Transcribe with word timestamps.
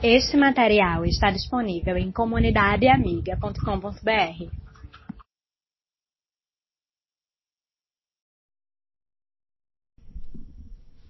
Este 0.00 0.36
material 0.36 1.04
está 1.04 1.28
disponível 1.28 1.96
em 1.96 2.12
comunidadeamiga.com.br. 2.12 4.48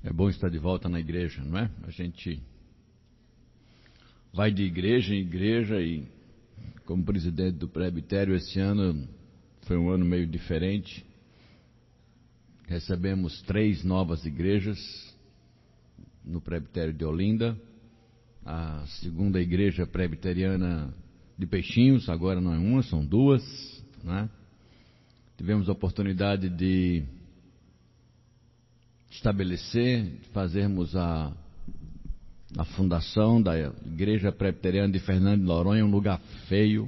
É 0.02 0.10
bom 0.10 0.30
estar 0.30 0.48
de 0.48 0.58
volta 0.58 0.88
na 0.88 0.98
igreja, 0.98 1.44
não 1.44 1.58
é? 1.58 1.70
A 1.82 1.90
gente 1.90 2.42
vai 4.32 4.50
de 4.50 4.62
igreja 4.62 5.14
em 5.14 5.18
igreja 5.18 5.78
e, 5.82 6.08
como 6.86 7.04
presidente 7.04 7.58
do 7.58 7.68
presbitério, 7.68 8.34
esse 8.34 8.58
ano 8.58 9.06
foi 9.66 9.76
um 9.76 9.90
ano 9.90 10.06
meio 10.06 10.26
diferente. 10.26 11.04
Recebemos 12.66 13.42
três 13.42 13.84
novas 13.84 14.24
igrejas 14.24 14.78
no 16.24 16.40
presbitério 16.40 16.94
de 16.94 17.04
Olinda 17.04 17.67
a 18.50 18.82
segunda 19.02 19.38
igreja 19.38 19.86
presbiteriana 19.86 20.88
de 21.36 21.46
Peixinhos, 21.46 22.08
agora 22.08 22.40
não 22.40 22.54
é 22.54 22.58
uma, 22.58 22.82
são 22.82 23.04
duas. 23.04 23.42
Né? 24.02 24.26
Tivemos 25.36 25.68
a 25.68 25.72
oportunidade 25.72 26.48
de 26.48 27.04
estabelecer, 29.10 30.10
fazermos 30.32 30.96
a, 30.96 31.30
a 32.56 32.64
fundação 32.64 33.42
da 33.42 33.52
Igreja 33.84 34.32
Presbiteriana 34.32 34.94
de 34.94 34.98
Fernando 34.98 35.40
de 35.40 35.46
Noronha, 35.46 35.84
um 35.84 35.90
lugar 35.90 36.18
feio. 36.48 36.86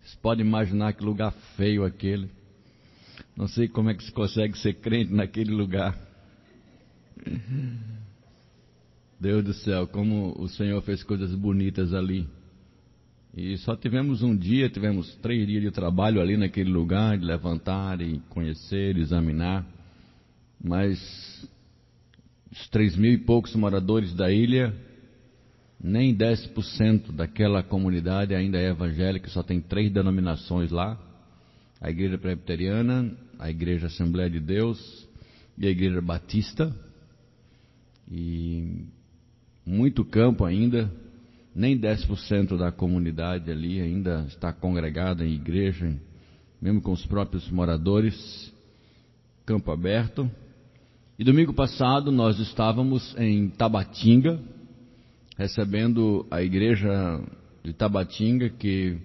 Vocês 0.00 0.14
podem 0.22 0.46
imaginar 0.46 0.94
que 0.94 1.04
lugar 1.04 1.32
feio 1.58 1.84
aquele. 1.84 2.30
Não 3.36 3.46
sei 3.48 3.68
como 3.68 3.90
é 3.90 3.94
que 3.94 4.02
se 4.02 4.12
consegue 4.12 4.56
ser 4.56 4.80
crente 4.80 5.12
naquele 5.12 5.50
lugar. 5.52 5.94
Deus 9.18 9.42
do 9.42 9.54
céu, 9.54 9.86
como 9.86 10.34
o 10.38 10.46
Senhor 10.48 10.80
fez 10.82 11.02
coisas 11.02 11.34
bonitas 11.34 11.94
ali. 11.94 12.28
E 13.34 13.56
só 13.58 13.74
tivemos 13.74 14.22
um 14.22 14.36
dia, 14.36 14.68
tivemos 14.68 15.14
três 15.16 15.46
dias 15.46 15.62
de 15.62 15.70
trabalho 15.70 16.20
ali 16.20 16.36
naquele 16.36 16.70
lugar, 16.70 17.18
de 17.18 17.24
levantar 17.24 18.00
e 18.00 18.18
conhecer, 18.30 18.96
examinar. 18.96 19.66
Mas 20.62 20.98
os 22.50 22.68
três 22.68 22.96
mil 22.96 23.12
e 23.12 23.18
poucos 23.18 23.54
moradores 23.54 24.14
da 24.14 24.30
ilha, 24.30 24.74
nem 25.82 26.14
10% 26.14 27.12
daquela 27.12 27.62
comunidade 27.62 28.34
ainda 28.34 28.58
é 28.58 28.70
evangélica, 28.70 29.28
só 29.28 29.42
tem 29.42 29.60
três 29.60 29.90
denominações 29.90 30.70
lá: 30.70 30.98
a 31.80 31.90
Igreja 31.90 32.18
Presbiteriana, 32.18 33.14
a 33.38 33.50
Igreja 33.50 33.86
Assembleia 33.86 34.30
de 34.30 34.40
Deus 34.40 35.06
e 35.56 35.66
a 35.66 35.70
Igreja 35.70 36.00
Batista. 36.00 36.74
E 38.10 38.84
muito 39.66 40.04
campo 40.04 40.44
ainda, 40.44 40.88
nem 41.52 41.76
10% 41.76 42.56
da 42.56 42.70
comunidade 42.70 43.50
ali 43.50 43.80
ainda 43.80 44.24
está 44.28 44.52
congregada 44.52 45.26
em 45.26 45.32
igreja, 45.32 45.92
mesmo 46.62 46.80
com 46.80 46.92
os 46.92 47.04
próprios 47.04 47.50
moradores, 47.50 48.54
campo 49.44 49.72
aberto. 49.72 50.30
E 51.18 51.24
domingo 51.24 51.52
passado 51.52 52.12
nós 52.12 52.38
estávamos 52.38 53.16
em 53.18 53.48
Tabatinga, 53.48 54.38
recebendo 55.36 56.24
a 56.30 56.42
igreja 56.42 57.20
de 57.64 57.72
Tabatinga, 57.72 58.48
que 58.50 58.98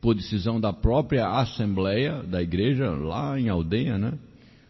por 0.00 0.14
decisão 0.14 0.60
da 0.60 0.72
própria 0.72 1.28
assembleia 1.28 2.22
da 2.22 2.42
igreja, 2.42 2.90
lá 2.90 3.38
em 3.38 3.48
aldeia, 3.48 3.98
né? 3.98 4.18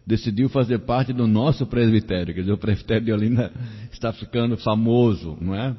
Decidiu 0.05 0.49
fazer 0.49 0.79
parte 0.79 1.13
do 1.13 1.27
nosso 1.27 1.65
presbitério. 1.65 2.33
Quer 2.33 2.41
dizer, 2.41 2.53
o 2.53 2.57
presbitério 2.57 3.05
de 3.05 3.11
Olinda 3.11 3.51
está 3.91 4.11
ficando 4.11 4.57
famoso, 4.57 5.37
não 5.39 5.55
é? 5.55 5.75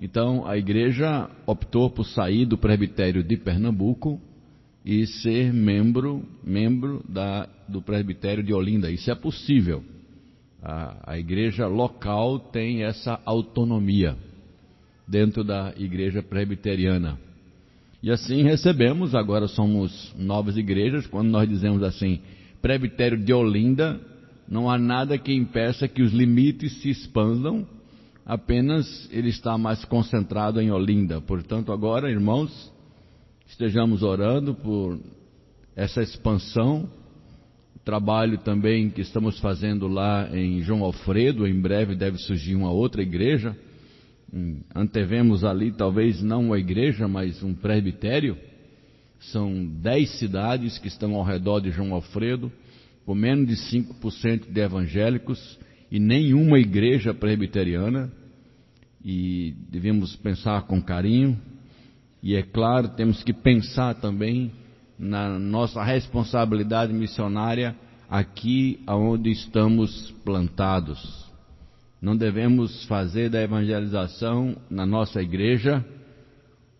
Então, 0.00 0.46
a 0.46 0.58
igreja 0.58 1.30
optou 1.46 1.88
por 1.88 2.04
sair 2.04 2.44
do 2.46 2.58
presbitério 2.58 3.22
de 3.22 3.36
Pernambuco 3.36 4.20
e 4.84 5.06
ser 5.06 5.52
membro, 5.52 6.22
membro 6.42 7.02
da, 7.08 7.48
do 7.68 7.80
presbitério 7.80 8.42
de 8.42 8.52
Olinda. 8.52 8.90
Isso 8.90 9.10
é 9.10 9.14
possível. 9.14 9.82
A, 10.62 11.12
a 11.12 11.18
igreja 11.18 11.66
local 11.66 12.38
tem 12.38 12.82
essa 12.82 13.20
autonomia 13.24 14.16
dentro 15.06 15.44
da 15.44 15.72
igreja 15.76 16.22
presbiteriana. 16.22 17.18
E 18.02 18.10
assim 18.10 18.42
recebemos, 18.42 19.14
agora 19.14 19.48
somos 19.48 20.14
novas 20.18 20.56
igrejas, 20.56 21.06
quando 21.06 21.30
nós 21.30 21.48
dizemos 21.48 21.82
assim, 21.82 22.20
presbitério 22.64 23.18
de 23.18 23.30
Olinda, 23.30 24.00
não 24.48 24.70
há 24.70 24.78
nada 24.78 25.18
que 25.18 25.34
impeça 25.34 25.86
que 25.86 26.00
os 26.00 26.14
limites 26.14 26.80
se 26.80 26.88
expandam, 26.88 27.68
apenas 28.24 29.06
ele 29.12 29.28
está 29.28 29.58
mais 29.58 29.84
concentrado 29.84 30.62
em 30.62 30.70
Olinda. 30.70 31.20
Portanto, 31.20 31.70
agora, 31.70 32.10
irmãos, 32.10 32.72
estejamos 33.46 34.02
orando 34.02 34.54
por 34.54 34.98
essa 35.76 36.00
expansão, 36.00 36.88
trabalho 37.84 38.38
também 38.38 38.88
que 38.88 39.02
estamos 39.02 39.38
fazendo 39.40 39.86
lá 39.86 40.34
em 40.34 40.62
João 40.62 40.84
Alfredo, 40.84 41.46
em 41.46 41.60
breve 41.60 41.94
deve 41.94 42.16
surgir 42.16 42.54
uma 42.54 42.70
outra 42.70 43.02
igreja. 43.02 43.54
Hum, 44.32 44.62
antevemos 44.74 45.44
ali, 45.44 45.70
talvez 45.70 46.22
não 46.22 46.46
uma 46.46 46.58
igreja, 46.58 47.06
mas 47.06 47.42
um 47.42 47.52
presbitério 47.52 48.38
são 49.30 49.66
dez 49.66 50.18
cidades 50.18 50.78
que 50.78 50.88
estão 50.88 51.14
ao 51.14 51.24
redor 51.24 51.60
de 51.60 51.70
João 51.70 51.94
Alfredo, 51.94 52.50
com 53.04 53.14
menos 53.14 53.46
de 53.46 53.56
5% 53.76 54.50
de 54.50 54.60
evangélicos 54.60 55.58
e 55.90 55.98
nenhuma 55.98 56.58
igreja 56.58 57.12
presbiteriana. 57.12 58.10
E 59.04 59.54
devemos 59.70 60.16
pensar 60.16 60.62
com 60.62 60.80
carinho. 60.80 61.38
E 62.22 62.34
é 62.34 62.42
claro, 62.42 62.88
temos 62.88 63.22
que 63.22 63.32
pensar 63.32 63.94
também 63.94 64.50
na 64.98 65.38
nossa 65.38 65.82
responsabilidade 65.82 66.92
missionária 66.92 67.76
aqui 68.08 68.80
aonde 68.86 69.30
estamos 69.30 70.10
plantados. 70.24 71.24
Não 72.00 72.16
devemos 72.16 72.84
fazer 72.86 73.30
da 73.30 73.42
evangelização 73.42 74.56
na 74.70 74.86
nossa 74.86 75.22
igreja 75.22 75.84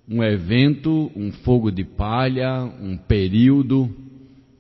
um 0.09 0.23
evento, 0.23 1.11
um 1.17 1.33
fogo 1.33 1.71
de 1.71 1.85
palha, 1.85 2.63
um 2.63 2.97
período. 2.97 3.95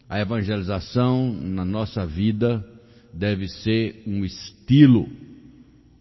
A 0.09 0.21
evangelização 0.21 1.33
na 1.33 1.65
nossa 1.65 2.07
vida 2.07 2.65
deve 3.13 3.49
ser 3.49 4.03
um 4.07 4.25
estilo, 4.25 5.09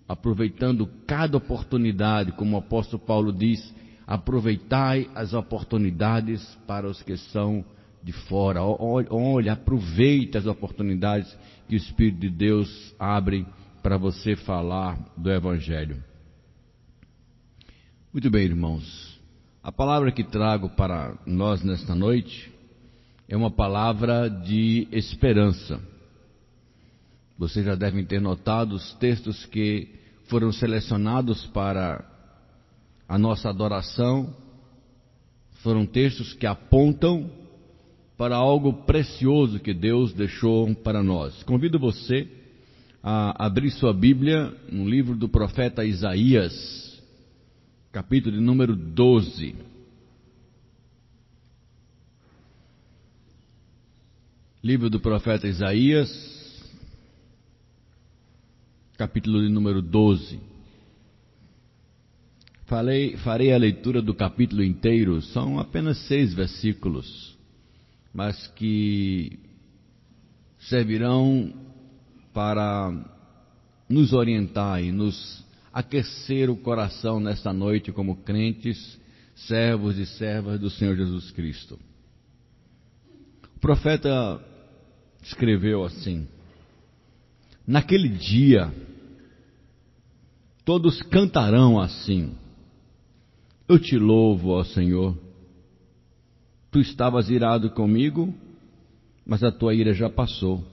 aproveitando 0.07 0.89
cada 1.07 1.37
oportunidade, 1.37 2.31
como 2.33 2.55
o 2.55 2.59
apóstolo 2.59 3.03
Paulo 3.03 3.31
diz, 3.31 3.73
aproveitai 4.05 5.09
as 5.15 5.33
oportunidades 5.33 6.43
para 6.67 6.87
os 6.87 7.01
que 7.01 7.17
são 7.17 7.63
de 8.03 8.11
fora. 8.11 8.61
Olha, 8.61 9.53
aproveite 9.53 10.37
as 10.37 10.45
oportunidades 10.45 11.35
que 11.67 11.75
o 11.75 11.77
Espírito 11.77 12.19
de 12.19 12.29
Deus 12.29 12.93
abre 12.99 13.45
para 13.81 13.97
você 13.97 14.35
falar 14.35 14.99
do 15.17 15.31
Evangelho. 15.31 16.03
Muito 18.11 18.29
bem, 18.29 18.43
irmãos. 18.43 19.12
A 19.63 19.71
palavra 19.71 20.11
que 20.11 20.25
trago 20.25 20.67
para 20.71 21.17
nós 21.25 21.63
nesta 21.63 21.95
noite 21.95 22.51
é 23.29 23.37
uma 23.37 23.49
palavra 23.49 24.27
de 24.27 24.89
esperança. 24.91 25.79
Vocês 27.37 27.65
já 27.65 27.73
devem 27.73 28.03
ter 28.03 28.19
notado 28.19 28.73
os 28.75 28.93
textos 28.95 29.45
que 29.45 29.87
foram 30.25 30.51
selecionados 30.51 31.45
para 31.45 32.03
a 33.07 33.17
nossa 33.17 33.49
adoração. 33.49 34.35
Foram 35.61 35.85
textos 35.85 36.33
que 36.33 36.45
apontam 36.45 37.31
para 38.17 38.35
algo 38.35 38.83
precioso 38.83 39.61
que 39.61 39.73
Deus 39.73 40.11
deixou 40.11 40.75
para 40.75 41.01
nós. 41.01 41.41
Convido 41.43 41.79
você 41.79 42.27
a 43.01 43.45
abrir 43.45 43.71
sua 43.71 43.93
Bíblia 43.93 44.53
no 44.69 44.85
livro 44.85 45.15
do 45.15 45.29
profeta 45.29 45.85
Isaías 45.85 46.92
capítulo 47.93 48.35
de 48.35 48.41
número 48.41 48.75
12. 48.75 49.55
Livro 54.63 54.89
do 54.89 54.99
profeta 54.99 55.47
Isaías, 55.47 56.09
capítulo 58.97 59.43
de 59.43 59.49
número 59.49 59.79
12. 59.79 60.39
Falei, 62.65 63.15
farei 63.17 63.53
a 63.53 63.57
leitura 63.59 64.01
do 64.01 64.15
capítulo 64.15 64.63
inteiro, 64.63 65.21
são 65.21 65.59
apenas 65.59 65.99
seis 66.07 66.33
versículos, 66.33 67.37
mas 68.11 68.47
que 68.55 69.37
servirão 70.57 71.53
para 72.33 72.91
nos 73.87 74.13
orientar 74.13 74.81
e 74.81 74.91
nos 74.91 75.42
aquecer 75.73 76.49
o 76.49 76.55
coração 76.55 77.19
nesta 77.19 77.51
noite 77.51 77.91
como 77.91 78.17
crentes, 78.17 78.99
servos 79.35 79.97
e 79.97 80.05
servas 80.05 80.59
do 80.59 80.69
Senhor 80.69 80.95
Jesus 80.95 81.31
Cristo. 81.31 81.79
O 83.55 83.59
profeta 83.59 84.39
escreveu 85.23 85.83
assim: 85.83 86.27
Naquele 87.65 88.09
dia 88.09 88.71
Todos 90.65 91.01
cantarão 91.01 91.79
assim. 91.79 92.35
Eu 93.67 93.77
te 93.77 93.97
louvo, 93.97 94.51
ó 94.51 94.63
Senhor. 94.63 95.17
Tu 96.71 96.79
estavas 96.79 97.29
irado 97.29 97.69
comigo, 97.71 98.33
mas 99.25 99.43
a 99.43 99.51
tua 99.51 99.73
ira 99.73 99.93
já 99.93 100.09
passou. 100.09 100.63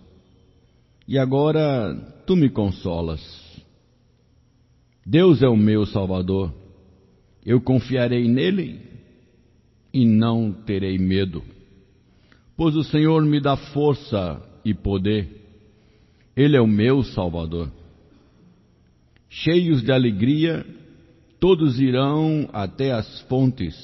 E 1.08 1.18
agora 1.18 1.94
tu 2.24 2.36
me 2.36 2.48
consolas. 2.48 3.20
Deus 5.10 5.42
é 5.42 5.48
o 5.48 5.56
meu 5.56 5.84
Salvador. 5.86 6.54
Eu 7.44 7.60
confiarei 7.60 8.28
nele 8.28 8.80
e 9.92 10.06
não 10.06 10.52
terei 10.52 10.98
medo, 10.98 11.42
pois 12.56 12.76
o 12.76 12.84
Senhor 12.84 13.20
me 13.24 13.40
dá 13.40 13.56
força 13.56 14.40
e 14.64 14.72
poder. 14.72 15.48
Ele 16.36 16.56
é 16.56 16.60
o 16.60 16.66
meu 16.68 17.02
Salvador. 17.02 17.72
Cheios 19.28 19.82
de 19.82 19.90
alegria, 19.90 20.64
todos 21.40 21.80
irão 21.80 22.48
até 22.52 22.92
as 22.92 23.22
fontes 23.22 23.74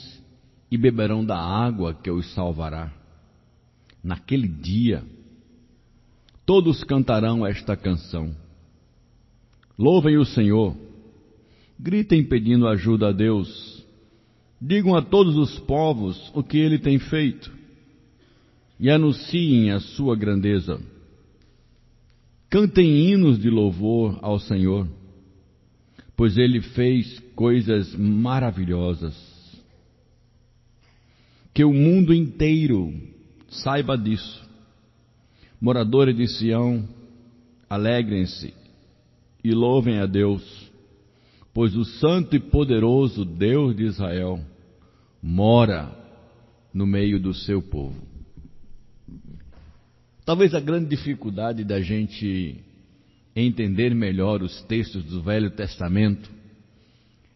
e 0.70 0.78
beberão 0.78 1.24
da 1.24 1.36
água 1.36 1.92
que 1.92 2.08
os 2.08 2.32
salvará. 2.34 2.92
Naquele 4.00 4.46
dia, 4.46 5.02
todos 6.44 6.84
cantarão 6.84 7.44
esta 7.44 7.76
canção. 7.76 8.32
Louvem 9.76 10.16
o 10.18 10.24
Senhor, 10.24 10.85
gritem 11.78 12.24
pedindo 12.24 12.66
ajuda 12.66 13.08
a 13.08 13.12
Deus, 13.12 13.84
digam 14.60 14.94
a 14.94 15.02
todos 15.02 15.36
os 15.36 15.58
povos 15.60 16.30
o 16.34 16.42
que 16.42 16.58
ele 16.58 16.78
tem 16.78 16.98
feito 16.98 17.56
e 18.78 18.90
anunciem 18.90 19.70
a 19.70 19.80
sua 19.80 20.16
grandeza. 20.16 20.80
Cantem 22.48 23.10
hinos 23.10 23.38
de 23.38 23.50
louvor 23.50 24.18
ao 24.22 24.38
Senhor, 24.38 24.88
pois 26.16 26.36
ele 26.38 26.60
fez 26.60 27.18
coisas 27.34 27.94
maravilhosas. 27.94 29.14
Que 31.52 31.64
o 31.64 31.72
mundo 31.72 32.14
inteiro 32.14 32.92
saiba 33.48 33.96
disso. 33.96 34.46
Moradores 35.60 36.14
de 36.14 36.28
Sião, 36.28 36.86
alegrem-se 37.68 38.52
e 39.42 39.52
louvem 39.52 39.98
a 39.98 40.06
Deus, 40.06 40.65
pois 41.56 41.74
o 41.74 41.86
Santo 41.86 42.36
e 42.36 42.38
Poderoso 42.38 43.24
Deus 43.24 43.74
de 43.74 43.84
Israel 43.84 44.38
mora 45.22 45.90
no 46.70 46.86
meio 46.86 47.18
do 47.18 47.32
seu 47.32 47.62
povo. 47.62 47.96
Talvez 50.26 50.54
a 50.54 50.60
grande 50.60 50.90
dificuldade 50.90 51.64
da 51.64 51.80
gente 51.80 52.62
entender 53.34 53.94
melhor 53.94 54.42
os 54.42 54.60
textos 54.64 55.02
do 55.04 55.22
Velho 55.22 55.50
Testamento 55.50 56.30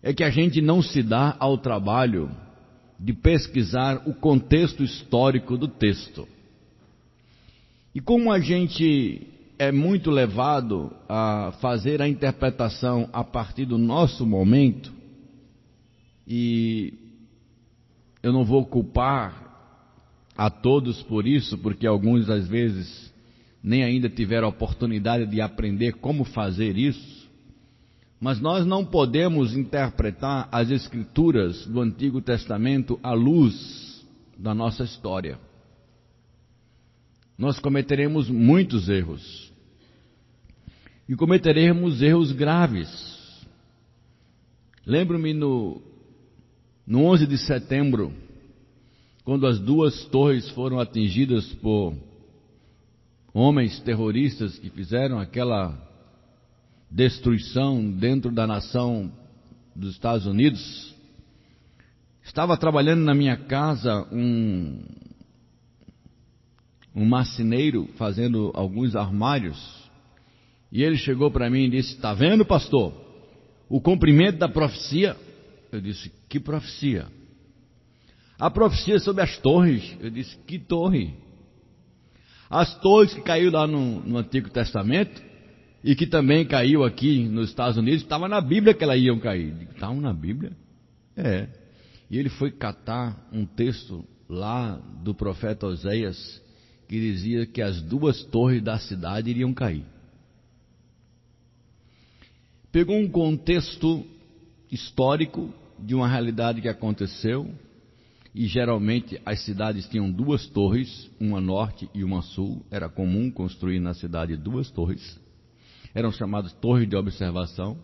é 0.02 0.12
que 0.12 0.22
a 0.22 0.28
gente 0.28 0.61
não 0.61 0.82
se 0.82 1.02
dá 1.02 1.34
ao 1.40 1.56
trabalho 1.56 2.31
de 2.99 3.14
pesquisar 3.14 4.06
o 4.06 4.12
contexto 4.12 4.84
histórico 4.84 5.56
do 5.56 5.67
texto. 5.67 6.28
E 7.94 8.02
como 8.02 8.31
a 8.31 8.38
gente 8.38 9.26
é 9.61 9.71
muito 9.71 10.11
levado 10.11 10.91
a 11.07 11.53
fazer 11.61 12.01
a 12.01 12.09
interpretação 12.09 13.11
a 13.12 13.23
partir 13.23 13.67
do 13.67 13.77
nosso 13.77 14.25
momento, 14.25 14.91
e 16.27 16.95
eu 18.23 18.33
não 18.33 18.43
vou 18.43 18.65
culpar 18.65 20.33
a 20.35 20.49
todos 20.49 21.03
por 21.03 21.27
isso, 21.27 21.59
porque 21.59 21.87
alguns 21.87 22.31
às 22.31 22.49
vezes 22.49 23.12
nem 23.62 23.85
ainda 23.85 24.09
tiveram 24.09 24.47
a 24.47 24.51
oportunidade 24.51 25.27
de 25.27 25.43
aprender 25.43 25.93
como 25.97 26.25
fazer 26.25 26.79
isso. 26.79 27.29
Mas 28.19 28.41
nós 28.41 28.65
não 28.65 28.83
podemos 28.83 29.55
interpretar 29.55 30.49
as 30.51 30.71
Escrituras 30.71 31.67
do 31.67 31.83
Antigo 31.83 32.23
Testamento 32.23 32.99
à 33.03 33.13
luz 33.13 34.06
da 34.39 34.55
nossa 34.55 34.85
história. 34.85 35.39
Nós 37.37 37.59
cometeremos 37.59 38.31
muitos 38.31 38.89
erros. 38.89 39.50
E 41.11 41.17
cometeremos 41.17 42.01
erros 42.03 42.31
graves. 42.31 42.89
Lembro-me 44.87 45.35
no, 45.35 45.83
no 46.87 47.03
11 47.03 47.27
de 47.27 47.37
setembro 47.37 48.15
quando 49.25 49.45
as 49.45 49.59
duas 49.59 50.05
torres 50.05 50.49
foram 50.51 50.79
atingidas 50.79 51.45
por 51.55 51.97
homens 53.35 53.81
terroristas 53.81 54.57
que 54.57 54.71
fizeram 54.71 55.19
aquela 55.19 55.77
destruição 56.89 57.91
dentro 57.91 58.31
da 58.31 58.47
nação 58.47 59.13
dos 59.75 59.95
Estados 59.95 60.27
Unidos, 60.27 60.95
estava 62.23 62.56
trabalhando 62.56 63.03
na 63.03 63.17
minha 63.17 63.37
casa 63.37 64.06
um, 64.13 64.81
um 66.95 67.05
marceneiro 67.05 67.89
fazendo 67.97 68.53
alguns 68.55 68.95
armários, 68.95 69.80
e 70.72 70.82
ele 70.82 70.96
chegou 70.96 71.31
para 71.31 71.50
mim 71.50 71.64
e 71.64 71.70
disse: 71.70 71.94
Está 71.94 72.14
vendo, 72.14 72.44
pastor? 72.44 72.93
O 73.69 73.81
cumprimento 73.81 74.38
da 74.38 74.49
profecia. 74.49 75.17
Eu 75.72 75.81
disse: 75.81 76.12
Que 76.28 76.38
profecia? 76.38 77.06
A 78.38 78.50
profecia 78.50 78.99
sobre 78.99 79.22
as 79.22 79.37
torres. 79.38 79.96
Eu 80.00 80.11
disse: 80.11 80.37
Que 80.46 80.58
torre? 80.58 81.14
As 82.49 82.78
torres 82.81 83.12
que 83.14 83.20
caiu 83.20 83.50
lá 83.50 83.67
no, 83.67 84.00
no 84.00 84.19
Antigo 84.19 84.50
Testamento 84.50 85.22
e 85.82 85.94
que 85.94 86.06
também 86.06 86.44
caiu 86.44 86.84
aqui 86.84 87.25
nos 87.28 87.50
Estados 87.50 87.76
Unidos, 87.76 88.02
estava 88.02 88.28
na 88.28 88.40
Bíblia 88.40 88.75
que 88.75 88.84
elas 88.84 89.00
iam 89.00 89.19
cair. 89.19 89.55
Estavam 89.72 90.00
na 90.00 90.12
Bíblia? 90.12 90.52
É. 91.17 91.49
E 92.11 92.19
ele 92.19 92.28
foi 92.28 92.50
catar 92.50 93.28
um 93.32 93.46
texto 93.46 94.05
lá 94.28 94.81
do 95.02 95.14
profeta 95.14 95.67
Oséias 95.67 96.43
que 96.88 96.99
dizia 96.99 97.46
que 97.46 97.62
as 97.62 97.81
duas 97.81 98.22
torres 98.25 98.62
da 98.62 98.78
cidade 98.78 99.31
iriam 99.31 99.55
cair. 99.55 99.84
Pegou 102.72 102.96
um 102.96 103.08
contexto 103.08 104.05
histórico 104.70 105.52
de 105.76 105.94
uma 105.94 106.06
realidade 106.06 106.61
que 106.61 106.69
aconteceu, 106.69 107.52
e 108.32 108.46
geralmente 108.46 109.20
as 109.26 109.40
cidades 109.44 109.88
tinham 109.88 110.08
duas 110.08 110.46
torres, 110.46 111.11
uma 111.19 111.40
norte 111.40 111.90
e 111.93 112.05
uma 112.05 112.22
sul. 112.22 112.64
Era 112.70 112.88
comum 112.88 113.28
construir 113.28 113.81
na 113.81 113.93
cidade 113.93 114.37
duas 114.37 114.70
torres. 114.70 115.19
Eram 115.93 116.12
chamadas 116.12 116.52
torres 116.52 116.88
de 116.88 116.94
observação. 116.94 117.76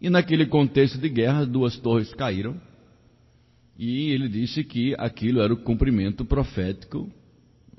E 0.00 0.08
naquele 0.08 0.46
contexto 0.46 0.96
de 0.96 1.10
guerra, 1.10 1.44
duas 1.44 1.76
torres 1.76 2.14
caíram. 2.14 2.58
E 3.78 4.10
ele 4.12 4.30
disse 4.30 4.64
que 4.64 4.94
aquilo 4.98 5.42
era 5.42 5.52
o 5.52 5.58
cumprimento 5.58 6.24
profético 6.24 7.10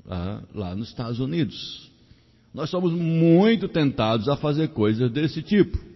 ah, 0.06 0.40
lá 0.54 0.76
nos 0.76 0.88
Estados 0.90 1.18
Unidos. 1.18 1.90
Nós 2.54 2.70
somos 2.70 2.92
muito 2.92 3.66
tentados 3.66 4.28
a 4.28 4.36
fazer 4.36 4.68
coisas 4.68 5.10
desse 5.10 5.42
tipo. 5.42 5.91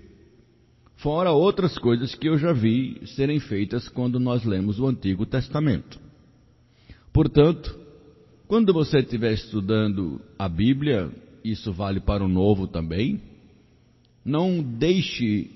Fora 0.97 1.31
outras 1.31 1.77
coisas 1.77 2.15
que 2.15 2.29
eu 2.29 2.39
já 2.39 2.53
vi 2.53 3.03
serem 3.07 3.39
feitas 3.39 3.89
quando 3.89 4.19
nós 4.19 4.45
lemos 4.45 4.79
o 4.79 4.87
Antigo 4.87 5.27
Testamento. 5.27 6.01
Portanto, 7.13 7.79
quando 8.49 8.73
você 8.73 9.01
estiver 9.01 9.35
estudando 9.35 10.21
a 10.39 10.49
Bíblia, 10.49 11.11
isso 11.45 11.73
vale 11.73 12.01
para 12.01 12.25
o 12.25 12.29
Novo 12.29 12.67
também, 12.67 13.21
não 14.25 14.63
deixe 14.63 15.51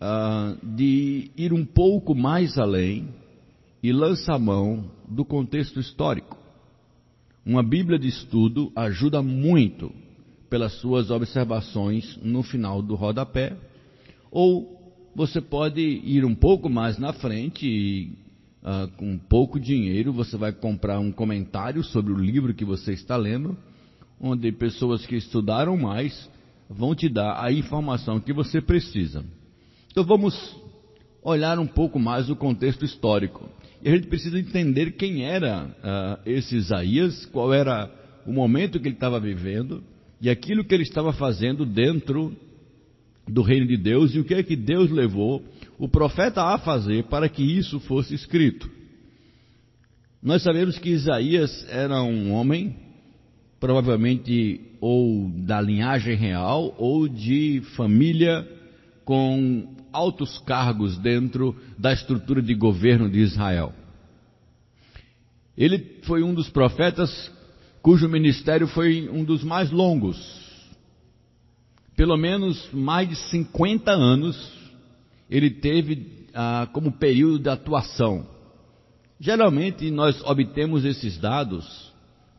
uh, 0.00 0.66
de 0.66 1.30
ir 1.36 1.52
um 1.52 1.64
pouco 1.64 2.14
mais 2.14 2.56
além 2.56 3.08
e 3.82 3.92
lança 3.92 4.34
a 4.34 4.38
mão 4.38 4.90
do 5.06 5.24
contexto 5.24 5.78
histórico. 5.78 6.38
Uma 7.44 7.62
Bíblia 7.62 7.98
de 7.98 8.08
estudo 8.08 8.72
ajuda 8.74 9.22
muito 9.22 9.92
pelas 10.48 10.72
suas 10.80 11.10
observações 11.10 12.18
no 12.22 12.42
final 12.42 12.80
do 12.80 12.94
rodapé, 12.94 13.56
ou 14.30 14.75
você 15.16 15.40
pode 15.40 15.80
ir 15.80 16.26
um 16.26 16.34
pouco 16.34 16.68
mais 16.68 16.98
na 16.98 17.10
frente 17.10 17.66
e 17.66 18.12
uh, 18.62 18.86
com 18.98 19.16
pouco 19.16 19.58
dinheiro 19.58 20.12
você 20.12 20.36
vai 20.36 20.52
comprar 20.52 20.98
um 21.00 21.10
comentário 21.10 21.82
sobre 21.82 22.12
o 22.12 22.18
livro 22.18 22.52
que 22.52 22.66
você 22.66 22.92
está 22.92 23.16
lendo, 23.16 23.56
onde 24.20 24.52
pessoas 24.52 25.06
que 25.06 25.16
estudaram 25.16 25.74
mais 25.74 26.30
vão 26.68 26.94
te 26.94 27.08
dar 27.08 27.42
a 27.42 27.50
informação 27.50 28.20
que 28.20 28.30
você 28.30 28.60
precisa. 28.60 29.24
Então 29.90 30.04
vamos 30.04 30.54
olhar 31.22 31.58
um 31.58 31.66
pouco 31.66 31.98
mais 31.98 32.28
o 32.28 32.36
contexto 32.36 32.84
histórico. 32.84 33.48
E 33.82 33.88
a 33.88 33.92
gente 33.92 34.08
precisa 34.08 34.38
entender 34.38 34.92
quem 34.92 35.24
era 35.24 35.64
uh, 35.64 36.20
esse 36.26 36.56
Isaías, 36.56 37.24
qual 37.24 37.54
era 37.54 37.90
o 38.26 38.32
momento 38.32 38.78
que 38.78 38.86
ele 38.86 38.96
estava 38.96 39.18
vivendo 39.18 39.82
e 40.20 40.28
aquilo 40.28 40.62
que 40.62 40.74
ele 40.74 40.82
estava 40.82 41.14
fazendo 41.14 41.64
dentro 41.64 42.36
do 43.26 43.42
reino 43.42 43.66
de 43.66 43.76
Deus 43.76 44.14
e 44.14 44.20
o 44.20 44.24
que 44.24 44.34
é 44.34 44.42
que 44.42 44.56
Deus 44.56 44.90
levou 44.90 45.42
o 45.78 45.88
profeta 45.88 46.42
a 46.42 46.58
fazer 46.58 47.04
para 47.04 47.28
que 47.28 47.42
isso 47.42 47.80
fosse 47.80 48.14
escrito. 48.14 48.70
Nós 50.22 50.42
sabemos 50.42 50.78
que 50.78 50.90
Isaías 50.90 51.66
era 51.68 52.02
um 52.02 52.32
homem, 52.32 52.76
provavelmente 53.60 54.60
ou 54.80 55.30
da 55.30 55.60
linhagem 55.60 56.16
real 56.16 56.74
ou 56.78 57.08
de 57.08 57.62
família 57.76 58.46
com 59.04 59.74
altos 59.92 60.38
cargos 60.38 60.98
dentro 60.98 61.56
da 61.78 61.92
estrutura 61.92 62.42
de 62.42 62.54
governo 62.54 63.08
de 63.08 63.20
Israel. 63.20 63.72
Ele 65.56 66.00
foi 66.02 66.22
um 66.22 66.34
dos 66.34 66.50
profetas 66.50 67.32
cujo 67.80 68.08
ministério 68.08 68.66
foi 68.66 69.08
um 69.08 69.24
dos 69.24 69.42
mais 69.44 69.70
longos. 69.70 70.45
Pelo 71.96 72.16
menos 72.16 72.70
mais 72.72 73.08
de 73.08 73.16
50 73.16 73.90
anos 73.90 74.56
ele 75.28 75.50
teve 75.50 76.26
ah, 76.34 76.68
como 76.72 76.92
período 76.92 77.38
de 77.38 77.48
atuação. 77.48 78.26
Geralmente 79.18 79.90
nós 79.90 80.22
obtemos 80.22 80.84
esses 80.84 81.18
dados 81.18 81.92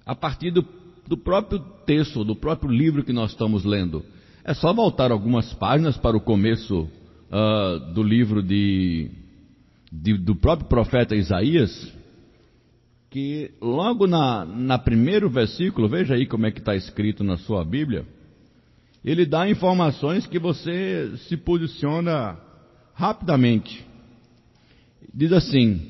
a 0.06 0.16
partir 0.16 0.52
do, 0.52 0.66
do 1.08 1.18
próprio 1.18 1.60
texto, 1.86 2.24
do 2.24 2.36
próprio 2.36 2.72
livro 2.72 3.04
que 3.04 3.12
nós 3.12 3.32
estamos 3.32 3.66
lendo. 3.66 4.06
É 4.44 4.54
só 4.54 4.72
voltar 4.74 5.12
algumas 5.12 5.52
páginas 5.56 5.98
para 5.98 6.16
o 6.16 6.22
começo 6.22 6.82
uh, 6.82 7.94
do 7.94 8.04
livro 8.04 8.42
de, 8.42 9.10
de, 9.92 10.18
do 10.18 10.36
próprio 10.36 10.70
profeta 10.70 11.16
Isaías, 11.16 11.92
que 13.10 13.52
logo 13.60 14.08
na, 14.08 14.46
na 14.46 14.78
primeiro 14.78 15.30
versículo, 15.30 15.90
veja 15.90 16.14
aí 16.14 16.26
como 16.26 16.46
é 16.46 16.52
que 16.52 16.60
está 16.60 16.76
escrito 16.76 17.24
na 17.24 17.38
sua 17.38 17.66
Bíblia, 17.66 18.06
ele 19.08 19.26
dá 19.26 19.50
informações 19.50 20.28
que 20.28 20.38
você 20.38 21.14
se 21.30 21.38
posiciona 21.38 22.38
rapidamente. 22.94 23.86
Diz 25.14 25.32
assim: 25.32 25.90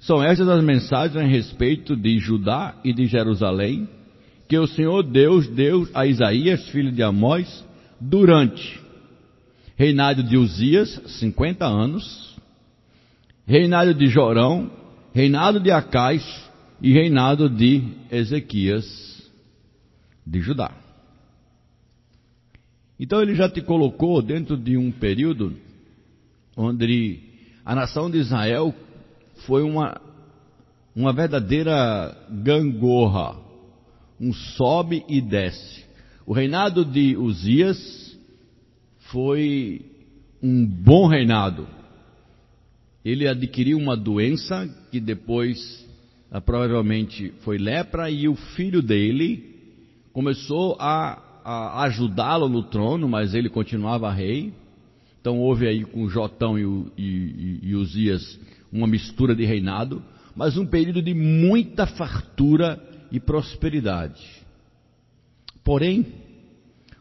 são 0.00 0.22
estas 0.22 0.48
as 0.48 0.64
mensagens 0.64 1.14
a 1.14 1.26
respeito 1.26 1.94
de 1.94 2.18
Judá 2.18 2.74
e 2.82 2.94
de 2.94 3.04
Jerusalém, 3.04 3.86
que 4.48 4.58
o 4.58 4.66
Senhor 4.66 5.02
Deus 5.02 5.46
deu 5.46 5.86
a 5.92 6.06
Isaías, 6.06 6.66
filho 6.70 6.90
de 6.90 7.02
Amós, 7.02 7.62
durante 8.00 8.80
reinado 9.76 10.22
de 10.22 10.38
Uzias, 10.38 11.02
50 11.20 11.66
anos, 11.66 12.34
reinado 13.46 13.92
de 13.92 14.06
Jorão, 14.06 14.70
reinado 15.12 15.60
de 15.60 15.70
Acais 15.70 16.24
e 16.80 16.94
reinado 16.94 17.50
de 17.50 17.82
Ezequias 18.10 19.30
de 20.26 20.40
Judá. 20.40 20.83
Então 22.98 23.20
ele 23.20 23.34
já 23.34 23.48
te 23.48 23.60
colocou 23.60 24.22
dentro 24.22 24.56
de 24.56 24.76
um 24.76 24.90
período 24.92 25.54
onde 26.56 27.20
a 27.64 27.74
nação 27.74 28.10
de 28.10 28.18
Israel 28.18 28.74
foi 29.46 29.62
uma, 29.62 30.00
uma 30.94 31.12
verdadeira 31.12 32.16
gangorra, 32.30 33.36
um 34.20 34.32
sobe 34.32 35.04
e 35.08 35.20
desce. 35.20 35.84
O 36.26 36.32
reinado 36.32 36.84
de 36.84 37.16
Uzias 37.16 38.16
foi 39.10 39.84
um 40.42 40.64
bom 40.64 41.06
reinado. 41.06 41.66
Ele 43.04 43.28
adquiriu 43.28 43.76
uma 43.76 43.96
doença 43.96 44.66
que 44.90 45.00
depois 45.00 45.84
ah, 46.30 46.40
provavelmente 46.40 47.32
foi 47.40 47.58
lepra 47.58 48.10
e 48.10 48.28
o 48.28 48.34
filho 48.34 48.80
dele 48.80 49.54
começou 50.12 50.76
a, 50.80 51.22
a 51.44 51.82
ajudá-lo 51.82 52.48
no 52.48 52.62
trono, 52.62 53.06
mas 53.08 53.34
ele 53.34 53.50
continuava 53.50 54.10
rei. 54.10 54.52
Então 55.20 55.38
houve 55.38 55.68
aí 55.68 55.84
com 55.84 56.08
Jotão 56.08 56.58
e, 56.58 56.62
e, 56.96 57.60
e 57.62 57.74
Uzias 57.74 58.38
uma 58.72 58.86
mistura 58.86 59.36
de 59.36 59.44
reinado, 59.44 60.02
mas 60.34 60.56
um 60.56 60.66
período 60.66 61.00
de 61.02 61.14
muita 61.14 61.86
fartura 61.86 62.82
e 63.12 63.20
prosperidade. 63.20 64.22
Porém, 65.62 66.06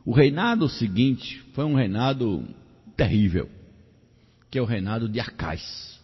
o 0.05 0.12
reinado 0.12 0.69
seguinte 0.69 1.41
foi 1.53 1.65
um 1.65 1.73
reinado 1.73 2.45
terrível, 2.95 3.50
que 4.51 4.59
é 4.59 4.62
o 4.62 4.65
reinado 4.65 5.09
de 5.09 5.19
Acais. 5.19 6.00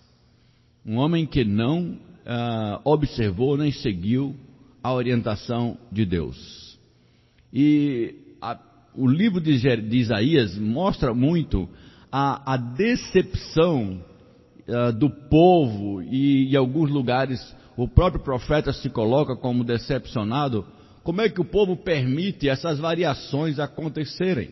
Um 0.86 0.96
homem 0.96 1.26
que 1.26 1.44
não 1.44 2.00
ah, 2.26 2.82
observou 2.84 3.56
nem 3.58 3.72
seguiu 3.72 4.36
a 4.82 4.94
orientação 4.94 5.78
de 5.92 6.06
Deus. 6.06 6.80
E 7.54 8.16
a, 8.42 8.58
o 8.96 9.08
livro 9.08 9.40
de, 9.40 9.58
de, 9.58 9.98
Isaías 9.98 10.58
mostra 10.58 11.14
muito 11.14 11.70
a, 12.12 12.54
a 12.54 12.58
decepção 12.58 14.04
uh, 14.68 14.94
do 14.94 15.10
povo 15.10 16.02
e 16.02 16.52
em 16.52 16.56
alguns 16.56 16.90
lugares 16.90 17.56
o 17.78 17.88
próprio 17.88 18.24
profeta 18.24 18.74
se 18.74 18.90
coloca 18.90 19.36
como 19.36 19.64
decepcionado, 19.64 20.66
como 21.04 21.22
é 21.22 21.30
que 21.30 21.40
o 21.40 21.46
povo 21.46 21.78
permite 21.78 22.50
essas 22.50 22.78
variações 22.78 23.58
acontecerem? 23.58 24.50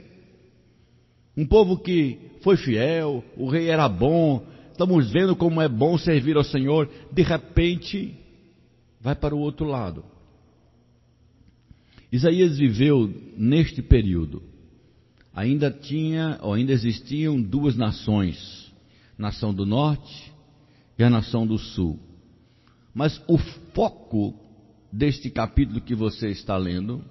Um 1.36 1.46
povo 1.46 1.78
que 1.78 2.18
foi 2.42 2.58
fiel, 2.58 3.24
o 3.36 3.50
rei 3.50 3.70
era 3.70 3.88
bom, 3.90 4.44
estamos 4.72 5.12
vendo 5.12 5.36
como 5.36 5.62
é 5.62 5.68
bom 5.68 5.98
servir 5.98 6.38
ao 6.38 6.44
Senhor, 6.44 6.90
de 7.12 7.22
repente 7.22 8.16
vai 9.02 9.14
para 9.14 9.36
o 9.36 9.40
outro 9.40 9.66
lado. 9.66 10.04
Isaías 12.12 12.58
viveu 12.58 13.14
neste 13.38 13.82
período. 13.82 14.42
Ainda 15.34 15.70
tinha, 15.70 16.40
ou 16.42 16.54
ainda 16.54 16.72
existiam 16.72 17.42
duas 17.42 17.76
nações, 17.76 18.72
nação 19.18 19.54
do 19.54 19.66
norte 19.66 20.32
e 20.98 21.04
a 21.04 21.10
nação 21.10 21.46
do 21.46 21.58
sul. 21.58 22.00
Mas 22.94 23.22
o 23.28 23.38
foco 23.38 24.34
deste 24.92 25.30
capítulo 25.30 25.82
que 25.82 25.94
você 25.94 26.30
está 26.30 26.58
lendo 26.58 27.04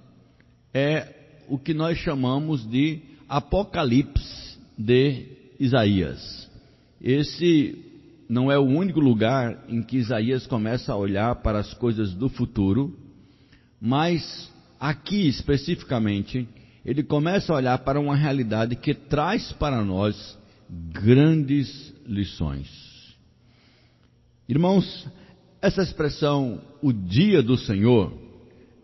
é 0.73 1.13
o 1.47 1.57
que 1.57 1.73
nós 1.73 1.97
chamamos 1.99 2.69
de 2.69 2.99
Apocalipse 3.29 4.57
de 4.77 5.25
Isaías. 5.59 6.49
Esse 7.01 7.77
não 8.27 8.51
é 8.51 8.57
o 8.57 8.65
único 8.65 8.99
lugar 8.99 9.63
em 9.69 9.81
que 9.81 9.97
Isaías 9.97 10.45
começa 10.45 10.91
a 10.91 10.97
olhar 10.97 11.35
para 11.35 11.59
as 11.59 11.73
coisas 11.73 12.13
do 12.13 12.27
futuro, 12.27 12.97
mas 13.79 14.51
aqui 14.79 15.27
especificamente, 15.27 16.47
ele 16.85 17.03
começa 17.03 17.51
a 17.51 17.55
olhar 17.57 17.77
para 17.79 17.99
uma 17.99 18.15
realidade 18.15 18.75
que 18.75 18.93
traz 18.93 19.51
para 19.53 19.83
nós 19.83 20.37
grandes 20.69 21.93
lições. 22.05 22.67
Irmãos, 24.47 25.07
essa 25.61 25.81
expressão, 25.81 26.61
o 26.81 26.93
dia 26.93 27.43
do 27.43 27.57
Senhor, 27.57 28.13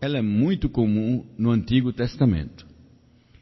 ela 0.02 0.18
é 0.18 0.22
muito 0.22 0.68
comum 0.68 1.26
no 1.38 1.52
Antigo 1.52 1.94
Testamento. 1.94 2.66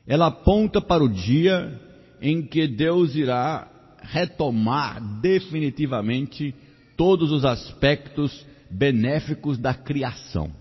Ela 0.06 0.28
aponta 0.28 0.80
para 0.80 1.04
o 1.04 1.10
dia 1.10 1.80
em 2.22 2.44
que 2.44 2.68
Deus 2.68 3.16
irá 3.16 3.68
retomar 4.04 5.02
definitivamente 5.22 6.54
todos 6.96 7.32
os 7.32 7.46
aspectos 7.46 8.46
benéficos 8.70 9.58
da 9.58 9.74
criação. 9.74 10.52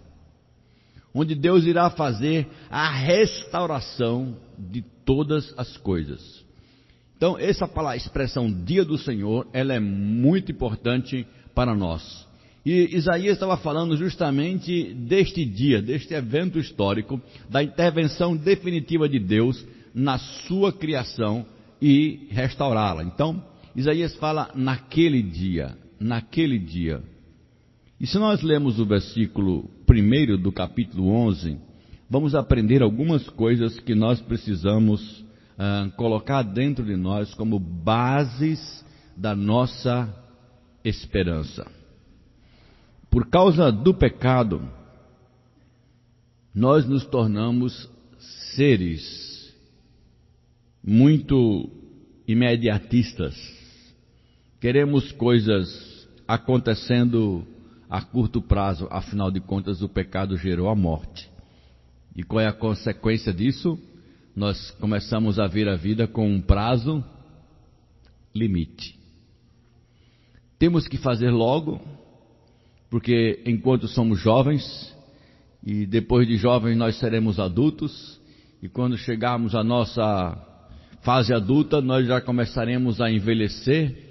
Onde 1.12 1.34
Deus 1.34 1.64
irá 1.64 1.90
fazer 1.90 2.46
a 2.70 2.90
restauração 2.90 4.36
de 4.58 4.82
todas 5.04 5.52
as 5.56 5.76
coisas. 5.76 6.44
Então, 7.16 7.38
essa 7.38 7.66
palavra, 7.68 7.96
expressão 7.96 8.50
dia 8.50 8.84
do 8.84 8.96
Senhor, 8.96 9.46
ela 9.52 9.74
é 9.74 9.80
muito 9.80 10.52
importante 10.52 11.26
para 11.54 11.74
nós. 11.74 12.26
E 12.64 12.96
Isaías 12.96 13.34
estava 13.34 13.56
falando 13.56 13.96
justamente 13.96 14.94
deste 14.94 15.44
dia, 15.44 15.82
deste 15.82 16.14
evento 16.14 16.58
histórico, 16.58 17.20
da 17.48 17.62
intervenção 17.62 18.36
definitiva 18.36 19.08
de 19.08 19.18
Deus 19.18 19.64
na 19.94 20.18
sua 20.18 20.72
criação 20.72 21.44
e 21.80 22.28
restaurá-la. 22.30 23.02
Então, 23.02 23.42
Isaías 23.74 24.14
fala 24.16 24.50
naquele 24.54 25.22
dia, 25.22 25.76
naquele 25.98 26.58
dia. 26.58 27.02
E 28.00 28.06
se 28.06 28.18
nós 28.18 28.42
lemos 28.42 28.78
o 28.78 28.86
versículo 28.86 29.70
1 29.90 30.36
do 30.40 30.52
capítulo 30.52 31.08
11, 31.08 31.58
vamos 32.08 32.36
aprender 32.36 32.80
algumas 32.80 33.28
coisas 33.30 33.80
que 33.80 33.92
nós 33.92 34.20
precisamos 34.20 35.20
uh, 35.20 35.90
colocar 35.96 36.42
dentro 36.42 36.84
de 36.84 36.94
nós 36.94 37.34
como 37.34 37.58
bases 37.58 38.84
da 39.16 39.34
nossa 39.34 40.08
esperança. 40.84 41.66
Por 43.10 43.28
causa 43.28 43.72
do 43.72 43.92
pecado, 43.92 44.62
nós 46.54 46.86
nos 46.86 47.04
tornamos 47.04 47.90
seres 48.54 49.52
muito 50.84 51.68
imediatistas. 52.28 53.34
Queremos 54.60 55.10
coisas 55.10 56.08
acontecendo 56.28 57.44
a 57.90 58.00
curto 58.00 58.40
prazo, 58.40 58.86
afinal 58.90 59.30
de 59.30 59.40
contas, 59.40 59.82
o 59.82 59.88
pecado 59.88 60.36
gerou 60.36 60.68
a 60.68 60.76
morte. 60.76 61.28
E 62.14 62.22
qual 62.22 62.40
é 62.40 62.46
a 62.46 62.52
consequência 62.52 63.32
disso? 63.32 63.78
nós 64.34 64.70
começamos 64.80 65.38
a 65.38 65.46
ver 65.46 65.68
a 65.68 65.76
vida 65.76 66.06
com 66.06 66.26
um 66.26 66.40
prazo 66.40 67.04
limite. 68.34 68.98
Temos 70.58 70.86
que 70.86 70.96
fazer 70.96 71.30
logo, 71.30 71.80
porque 72.88 73.42
enquanto 73.44 73.88
somos 73.88 74.20
jovens, 74.20 74.96
e 75.64 75.84
depois 75.84 76.26
de 76.26 76.36
jovens 76.36 76.76
nós 76.76 76.98
seremos 76.98 77.38
adultos, 77.38 78.20
e 78.62 78.68
quando 78.68 78.96
chegarmos 78.96 79.54
à 79.54 79.64
nossa 79.64 80.38
fase 81.02 81.34
adulta, 81.34 81.80
nós 81.80 82.06
já 82.06 82.20
começaremos 82.20 83.00
a 83.00 83.10
envelhecer. 83.10 84.09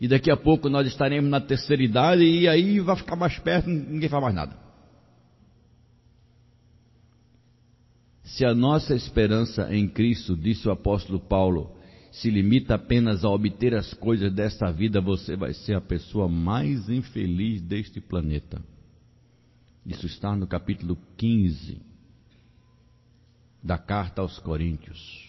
E 0.00 0.06
daqui 0.06 0.30
a 0.30 0.36
pouco 0.36 0.68
nós 0.68 0.86
estaremos 0.86 1.28
na 1.28 1.40
terceira 1.40 1.82
idade 1.82 2.22
e 2.22 2.46
aí 2.46 2.78
vai 2.80 2.96
ficar 2.96 3.16
mais 3.16 3.38
perto, 3.38 3.68
ninguém 3.68 4.08
faz 4.08 4.22
mais 4.22 4.34
nada. 4.34 4.56
Se 8.22 8.44
a 8.44 8.54
nossa 8.54 8.94
esperança 8.94 9.74
em 9.74 9.88
Cristo, 9.88 10.36
disse 10.36 10.68
o 10.68 10.70
apóstolo 10.70 11.18
Paulo, 11.18 11.74
se 12.12 12.30
limita 12.30 12.74
apenas 12.74 13.24
a 13.24 13.28
obter 13.28 13.74
as 13.74 13.92
coisas 13.94 14.32
desta 14.32 14.70
vida, 14.70 15.00
você 15.00 15.34
vai 15.34 15.52
ser 15.52 15.74
a 15.74 15.80
pessoa 15.80 16.28
mais 16.28 16.88
infeliz 16.88 17.60
deste 17.62 18.00
planeta. 18.00 18.62
Isso 19.84 20.06
está 20.06 20.36
no 20.36 20.46
capítulo 20.46 20.96
15 21.16 21.80
da 23.62 23.78
carta 23.78 24.22
aos 24.22 24.38
Coríntios. 24.38 25.28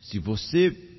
Se 0.00 0.18
você 0.18 0.93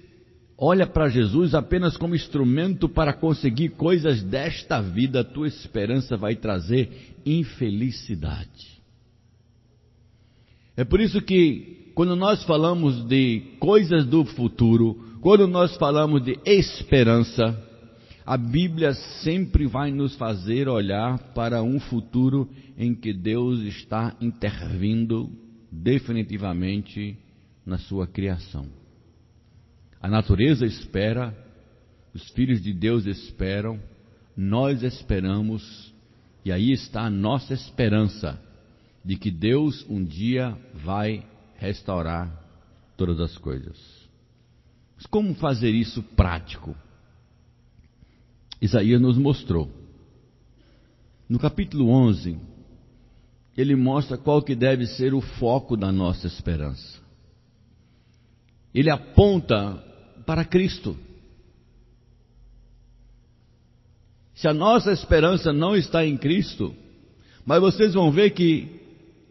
olha 0.57 0.87
para 0.87 1.09
Jesus 1.09 1.53
apenas 1.53 1.97
como 1.97 2.15
instrumento 2.15 2.87
para 2.87 3.13
conseguir 3.13 3.69
coisas 3.69 4.23
desta 4.23 4.81
vida, 4.81 5.21
a 5.21 5.23
tua 5.23 5.47
esperança 5.47 6.15
vai 6.15 6.35
trazer 6.35 7.15
infelicidade. 7.25 8.75
É 10.77 10.83
por 10.83 10.99
isso 10.99 11.21
que 11.21 11.91
quando 11.95 12.15
nós 12.15 12.43
falamos 12.43 13.05
de 13.07 13.41
coisas 13.59 14.05
do 14.05 14.25
futuro, 14.25 15.17
quando 15.21 15.47
nós 15.47 15.75
falamos 15.77 16.23
de 16.23 16.37
esperança, 16.45 17.57
a 18.25 18.37
Bíblia 18.37 18.93
sempre 19.23 19.65
vai 19.67 19.91
nos 19.91 20.15
fazer 20.15 20.67
olhar 20.67 21.17
para 21.33 21.63
um 21.63 21.79
futuro 21.79 22.49
em 22.77 22.93
que 22.93 23.13
Deus 23.13 23.61
está 23.61 24.15
intervindo 24.19 25.29
definitivamente 25.71 27.17
na 27.65 27.77
sua 27.77 28.07
criação. 28.07 28.84
A 30.01 30.07
natureza 30.07 30.65
espera, 30.65 31.35
os 32.13 32.29
filhos 32.29 32.61
de 32.61 32.73
Deus 32.73 33.05
esperam, 33.05 33.79
nós 34.35 34.83
esperamos, 34.83 35.93
e 36.43 36.51
aí 36.51 36.71
está 36.71 37.03
a 37.03 37.09
nossa 37.09 37.53
esperança 37.53 38.39
de 39.03 39.15
que 39.15 39.31
Deus 39.31 39.85
um 39.89 40.03
dia 40.03 40.57
vai 40.73 41.25
restaurar 41.57 42.43
todas 42.97 43.19
as 43.19 43.37
coisas. 43.37 43.77
Mas 44.95 45.05
como 45.05 45.33
fazer 45.35 45.71
isso 45.71 46.01
prático? 46.01 46.75
Isaías 48.61 49.01
nos 49.01 49.17
mostrou. 49.17 49.69
No 51.27 51.39
capítulo 51.39 51.89
11, 51.89 52.39
ele 53.57 53.75
mostra 53.75 54.17
qual 54.17 54.41
que 54.41 54.55
deve 54.55 54.85
ser 54.85 55.13
o 55.13 55.21
foco 55.21 55.75
da 55.75 55.91
nossa 55.91 56.27
esperança. 56.27 57.04
Ele 58.75 58.89
aponta 58.89 59.81
para 60.25 60.43
Cristo. 60.43 60.97
Se 64.35 64.49
a 64.49 64.53
nossa 64.53 64.91
esperança 64.91 65.53
não 65.53 65.77
está 65.77 66.05
em 66.05 66.17
Cristo, 66.17 66.75
mas 67.45 67.61
vocês 67.61 67.93
vão 67.93 68.11
ver 68.11 68.31
que 68.31 68.67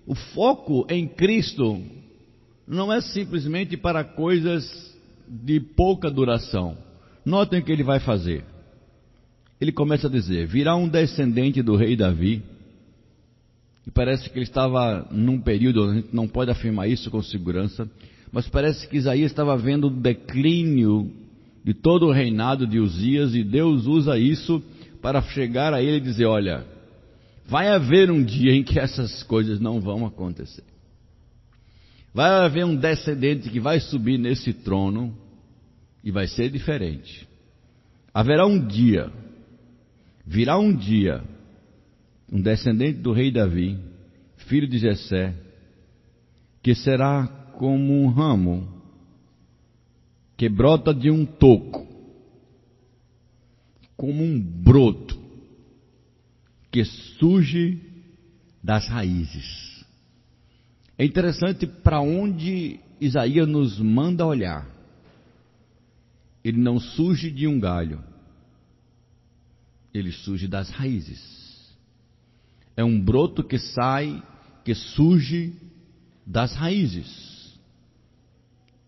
o 0.06 0.14
foco 0.14 0.86
em 0.88 1.06
Cristo 1.06 1.78
não 2.66 2.90
é 2.90 3.02
simplesmente 3.02 3.76
para 3.76 4.02
coisas 4.02 4.64
de 5.28 5.60
pouca 5.60 6.10
duração. 6.10 6.78
Notem 7.22 7.60
o 7.60 7.62
que 7.62 7.70
ele 7.70 7.82
vai 7.82 8.00
fazer. 8.00 8.42
Ele 9.60 9.72
começa 9.72 10.06
a 10.06 10.10
dizer: 10.10 10.46
virá 10.46 10.74
um 10.74 10.88
descendente 10.88 11.62
do 11.62 11.76
rei 11.76 11.96
Davi 11.96 12.42
e 13.86 13.90
parece 13.90 14.30
que 14.30 14.38
ele 14.38 14.44
estava 14.44 15.06
num 15.10 15.38
período, 15.38 15.84
a 15.84 15.94
gente 15.94 16.08
não 16.12 16.26
pode 16.26 16.50
afirmar 16.50 16.88
isso 16.88 17.10
com 17.10 17.22
segurança, 17.22 17.88
mas 18.34 18.48
parece 18.48 18.88
que 18.88 18.96
Isaías 18.96 19.30
estava 19.30 19.56
vendo 19.56 19.86
o 19.86 19.90
declínio 19.90 21.08
de 21.62 21.72
todo 21.72 22.06
o 22.06 22.12
reinado 22.12 22.66
de 22.66 22.80
Uzias 22.80 23.32
e 23.32 23.44
Deus 23.44 23.86
usa 23.86 24.18
isso 24.18 24.60
para 25.00 25.22
chegar 25.22 25.72
a 25.72 25.80
ele 25.80 25.98
e 25.98 26.00
dizer: 26.00 26.24
Olha, 26.24 26.66
vai 27.46 27.68
haver 27.68 28.10
um 28.10 28.24
dia 28.24 28.52
em 28.52 28.64
que 28.64 28.76
essas 28.76 29.22
coisas 29.22 29.60
não 29.60 29.80
vão 29.80 30.04
acontecer. 30.04 30.64
Vai 32.12 32.28
haver 32.28 32.64
um 32.64 32.74
descendente 32.74 33.48
que 33.48 33.60
vai 33.60 33.78
subir 33.78 34.18
nesse 34.18 34.52
trono 34.52 35.16
e 36.02 36.10
vai 36.10 36.26
ser 36.26 36.50
diferente. 36.50 37.28
Haverá 38.12 38.44
um 38.44 38.66
dia, 38.66 39.12
virá 40.26 40.58
um 40.58 40.74
dia 40.74 41.22
um 42.32 42.40
descendente 42.40 42.98
do 42.98 43.12
rei 43.12 43.30
Davi, 43.30 43.78
filho 44.48 44.66
de 44.66 44.78
Jessé, 44.78 45.36
que 46.60 46.74
será 46.74 47.43
como 47.58 48.02
um 48.02 48.08
ramo 48.08 48.68
que 50.36 50.48
brota 50.48 50.92
de 50.92 51.10
um 51.10 51.24
toco, 51.24 51.86
como 53.96 54.22
um 54.22 54.40
broto 54.40 55.18
que 56.70 56.84
surge 56.84 57.80
das 58.62 58.88
raízes. 58.88 59.84
É 60.98 61.04
interessante 61.04 61.66
para 61.66 62.00
onde 62.00 62.80
Isaías 63.00 63.48
nos 63.48 63.78
manda 63.78 64.26
olhar. 64.26 64.68
Ele 66.42 66.58
não 66.58 66.78
surge 66.78 67.30
de 67.30 67.46
um 67.46 67.58
galho, 67.58 68.02
ele 69.92 70.12
surge 70.12 70.46
das 70.46 70.68
raízes 70.70 71.44
é 72.76 72.82
um 72.82 73.00
broto 73.00 73.42
que 73.44 73.58
sai, 73.58 74.22
que 74.64 74.74
surge 74.74 75.54
das 76.26 76.54
raízes. 76.54 77.33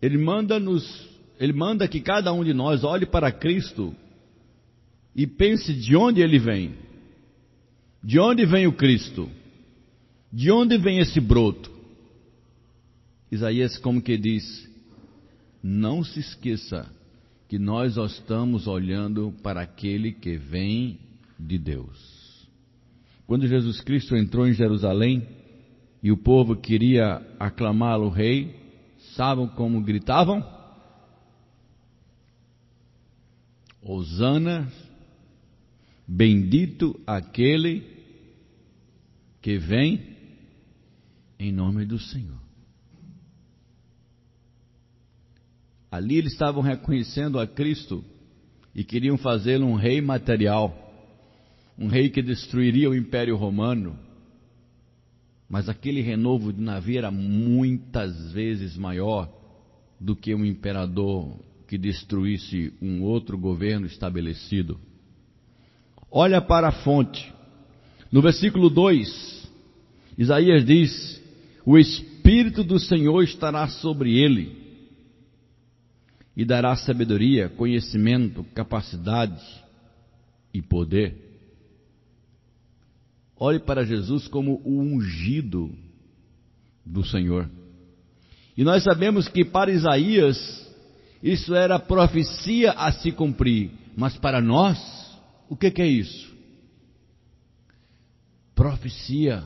Ele 0.01 0.17
manda 0.17 0.59
nos, 0.59 1.07
ele 1.39 1.53
manda 1.53 1.87
que 1.87 2.01
cada 2.01 2.31
um 2.31 2.43
de 2.43 2.53
nós 2.53 2.83
olhe 2.83 3.05
para 3.05 3.31
Cristo 3.31 3.95
e 5.15 5.25
pense 5.25 5.73
de 5.73 5.95
onde 5.95 6.21
ele 6.21 6.37
vem. 6.37 6.75
De 8.03 8.19
onde 8.19 8.45
vem 8.45 8.67
o 8.67 8.73
Cristo? 8.73 9.29
De 10.31 10.51
onde 10.51 10.77
vem 10.77 10.99
esse 10.99 11.19
broto? 11.19 11.71
Isaías 13.31 13.77
como 13.77 14.01
que 14.01 14.17
diz: 14.17 14.43
Não 15.63 16.03
se 16.03 16.19
esqueça 16.19 16.89
que 17.47 17.57
nós 17.57 17.97
estamos 17.97 18.67
olhando 18.67 19.33
para 19.41 19.61
aquele 19.61 20.11
que 20.11 20.37
vem 20.37 20.99
de 21.39 21.57
Deus. 21.57 22.17
Quando 23.25 23.47
Jesus 23.47 23.81
Cristo 23.81 24.15
entrou 24.15 24.47
em 24.47 24.53
Jerusalém 24.53 25.27
e 26.01 26.11
o 26.11 26.17
povo 26.17 26.55
queria 26.55 27.21
aclamá-lo 27.39 28.09
rei, 28.09 28.55
sabem 29.17 29.47
como 29.47 29.81
gritavam? 29.81 30.41
Hosana, 33.81 34.71
bendito 36.07 36.99
aquele 37.05 37.83
que 39.41 39.57
vem 39.57 40.15
em 41.39 41.51
nome 41.51 41.85
do 41.85 41.99
Senhor. 41.99 42.39
Ali 45.91 46.17
eles 46.17 46.33
estavam 46.33 46.61
reconhecendo 46.61 47.39
a 47.39 47.47
Cristo 47.47 48.03
e 48.75 48.83
queriam 48.83 49.17
fazê-lo 49.17 49.65
um 49.65 49.75
rei 49.75 49.99
material 49.99 50.87
um 51.77 51.87
rei 51.87 52.09
que 52.09 52.21
destruiria 52.21 52.89
o 52.89 52.95
Império 52.95 53.35
Romano. 53.35 53.97
Mas 55.49 55.69
aquele 55.69 56.01
renovo 56.01 56.51
de 56.51 56.61
navio 56.61 56.97
era 56.97 57.11
muitas 57.11 58.31
vezes 58.33 58.75
maior 58.75 59.31
do 59.99 60.15
que 60.15 60.35
um 60.35 60.45
imperador 60.45 61.39
que 61.67 61.77
destruísse 61.77 62.73
um 62.81 63.01
outro 63.03 63.37
governo 63.37 63.85
estabelecido. 63.85 64.79
Olha 66.11 66.41
para 66.41 66.69
a 66.69 66.71
fonte. 66.71 67.33
No 68.11 68.21
versículo 68.21 68.69
2, 68.69 69.51
Isaías 70.17 70.65
diz: 70.65 71.21
O 71.65 71.77
Espírito 71.77 72.63
do 72.63 72.79
Senhor 72.79 73.21
estará 73.23 73.67
sobre 73.67 74.17
ele 74.17 74.65
e 76.35 76.45
dará 76.45 76.75
sabedoria, 76.75 77.49
conhecimento, 77.49 78.43
capacidade 78.53 79.41
e 80.53 80.61
poder. 80.61 81.26
Olhe 83.39 83.59
para 83.59 83.85
Jesus 83.85 84.27
como 84.27 84.61
o 84.65 84.79
ungido 84.79 85.71
do 86.85 87.05
Senhor. 87.05 87.49
E 88.55 88.63
nós 88.63 88.83
sabemos 88.83 89.27
que 89.27 89.45
para 89.45 89.71
Isaías 89.71 90.37
isso 91.21 91.53
era 91.53 91.77
profecia 91.77 92.71
a 92.71 92.91
se 92.91 93.11
cumprir, 93.11 93.71
mas 93.95 94.17
para 94.17 94.41
nós, 94.41 94.77
o 95.47 95.55
que, 95.55 95.69
que 95.69 95.81
é 95.81 95.87
isso? 95.87 96.35
Profecia 98.55 99.43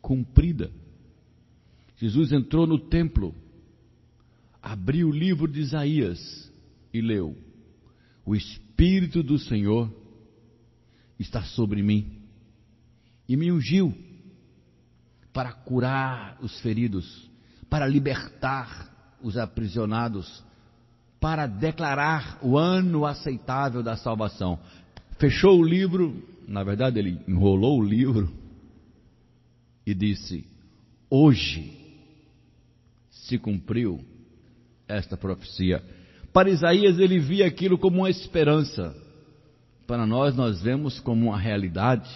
cumprida. 0.00 0.70
Jesus 1.98 2.32
entrou 2.32 2.66
no 2.66 2.78
templo, 2.78 3.32
abriu 4.60 5.08
o 5.08 5.12
livro 5.12 5.46
de 5.46 5.60
Isaías 5.60 6.52
e 6.92 7.00
leu: 7.00 7.36
O 8.26 8.34
Espírito 8.34 9.22
do 9.22 9.38
Senhor 9.38 9.88
está 11.16 11.44
sobre 11.44 11.80
mim 11.80 12.21
e 13.28 13.36
me 13.36 13.50
ungiu 13.50 13.94
para 15.32 15.52
curar 15.52 16.36
os 16.40 16.60
feridos, 16.60 17.30
para 17.68 17.86
libertar 17.86 18.90
os 19.22 19.36
aprisionados 19.36 20.44
para 21.22 21.46
declarar 21.46 22.36
o 22.42 22.58
ano 22.58 23.06
aceitável 23.06 23.80
da 23.80 23.96
salvação. 23.96 24.58
Fechou 25.20 25.60
o 25.60 25.64
livro, 25.64 26.20
na 26.48 26.64
verdade 26.64 26.98
ele 26.98 27.16
enrolou 27.28 27.78
o 27.78 27.84
livro 27.84 28.28
e 29.86 29.94
disse: 29.94 30.44
Hoje 31.08 31.78
se 33.08 33.38
cumpriu 33.38 34.04
esta 34.88 35.16
profecia. 35.16 35.80
Para 36.32 36.50
Isaías 36.50 36.98
ele 36.98 37.20
via 37.20 37.46
aquilo 37.46 37.78
como 37.78 37.98
uma 37.98 38.10
esperança. 38.10 38.92
Para 39.86 40.04
nós, 40.06 40.34
nós 40.34 40.60
vemos 40.60 40.98
como 40.98 41.28
uma 41.28 41.38
realidade. 41.38 42.10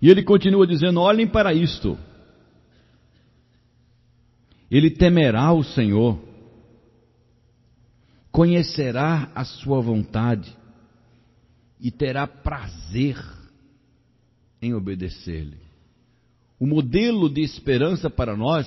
E 0.00 0.08
ele 0.08 0.22
continua 0.22 0.66
dizendo: 0.66 1.00
olhem 1.00 1.26
para 1.26 1.52
isto. 1.52 1.98
Ele 4.70 4.90
temerá 4.90 5.52
o 5.52 5.64
Senhor, 5.64 6.20
conhecerá 8.30 9.32
a 9.34 9.44
sua 9.44 9.80
vontade 9.80 10.54
e 11.80 11.90
terá 11.90 12.26
prazer 12.26 13.16
em 14.60 14.74
obedecer-lhe. 14.74 15.56
O 16.60 16.66
modelo 16.66 17.30
de 17.30 17.40
esperança 17.40 18.10
para 18.10 18.36
nós 18.36 18.66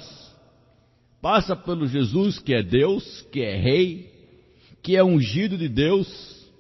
passa 1.22 1.56
pelo 1.56 1.86
Jesus 1.86 2.40
que 2.40 2.54
é 2.54 2.64
Deus, 2.64 3.22
que 3.32 3.42
é 3.42 3.56
Rei, 3.56 4.12
que 4.82 4.96
é 4.96 5.04
ungido 5.04 5.56
de 5.56 5.70
Deus, 5.70 6.52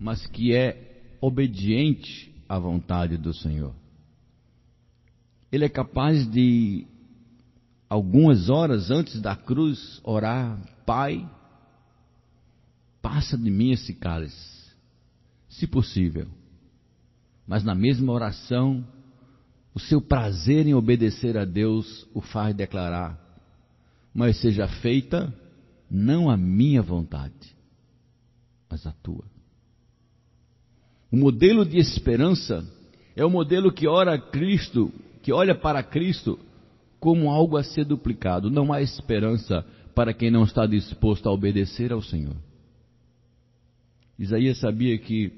mas 0.00 0.26
que 0.26 0.52
é 0.52 1.00
obediente 1.20 2.35
à 2.48 2.58
vontade 2.58 3.16
do 3.16 3.32
Senhor. 3.32 3.74
Ele 5.50 5.64
é 5.64 5.68
capaz 5.68 6.28
de, 6.30 6.86
algumas 7.88 8.48
horas 8.48 8.90
antes 8.90 9.20
da 9.20 9.34
cruz, 9.36 10.00
orar: 10.04 10.58
Pai, 10.84 11.28
passa 13.00 13.36
de 13.36 13.50
mim 13.50 13.70
esse 13.70 13.94
cálice, 13.94 14.74
se 15.48 15.66
possível. 15.66 16.28
Mas 17.46 17.62
na 17.62 17.74
mesma 17.74 18.12
oração, 18.12 18.86
o 19.72 19.78
seu 19.78 20.00
prazer 20.00 20.66
em 20.66 20.74
obedecer 20.74 21.36
a 21.36 21.44
Deus 21.44 22.06
o 22.12 22.20
faz 22.20 22.54
declarar: 22.54 23.18
Mas 24.12 24.40
seja 24.40 24.66
feita 24.66 25.32
não 25.88 26.28
a 26.28 26.36
minha 26.36 26.82
vontade, 26.82 27.56
mas 28.68 28.86
a 28.86 28.92
tua. 28.92 29.35
O 31.16 31.18
modelo 31.18 31.64
de 31.64 31.78
esperança 31.78 32.62
é 33.16 33.24
o 33.24 33.30
modelo 33.30 33.72
que 33.72 33.88
ora 33.88 34.18
Cristo, 34.18 34.92
que 35.22 35.32
olha 35.32 35.54
para 35.54 35.82
Cristo 35.82 36.38
como 37.00 37.30
algo 37.30 37.56
a 37.56 37.64
ser 37.64 37.86
duplicado. 37.86 38.50
Não 38.50 38.70
há 38.70 38.82
esperança 38.82 39.64
para 39.94 40.12
quem 40.12 40.30
não 40.30 40.44
está 40.44 40.66
disposto 40.66 41.26
a 41.26 41.32
obedecer 41.32 41.90
ao 41.90 42.02
Senhor. 42.02 42.36
Isaías 44.18 44.58
sabia 44.58 44.98
que 44.98 45.32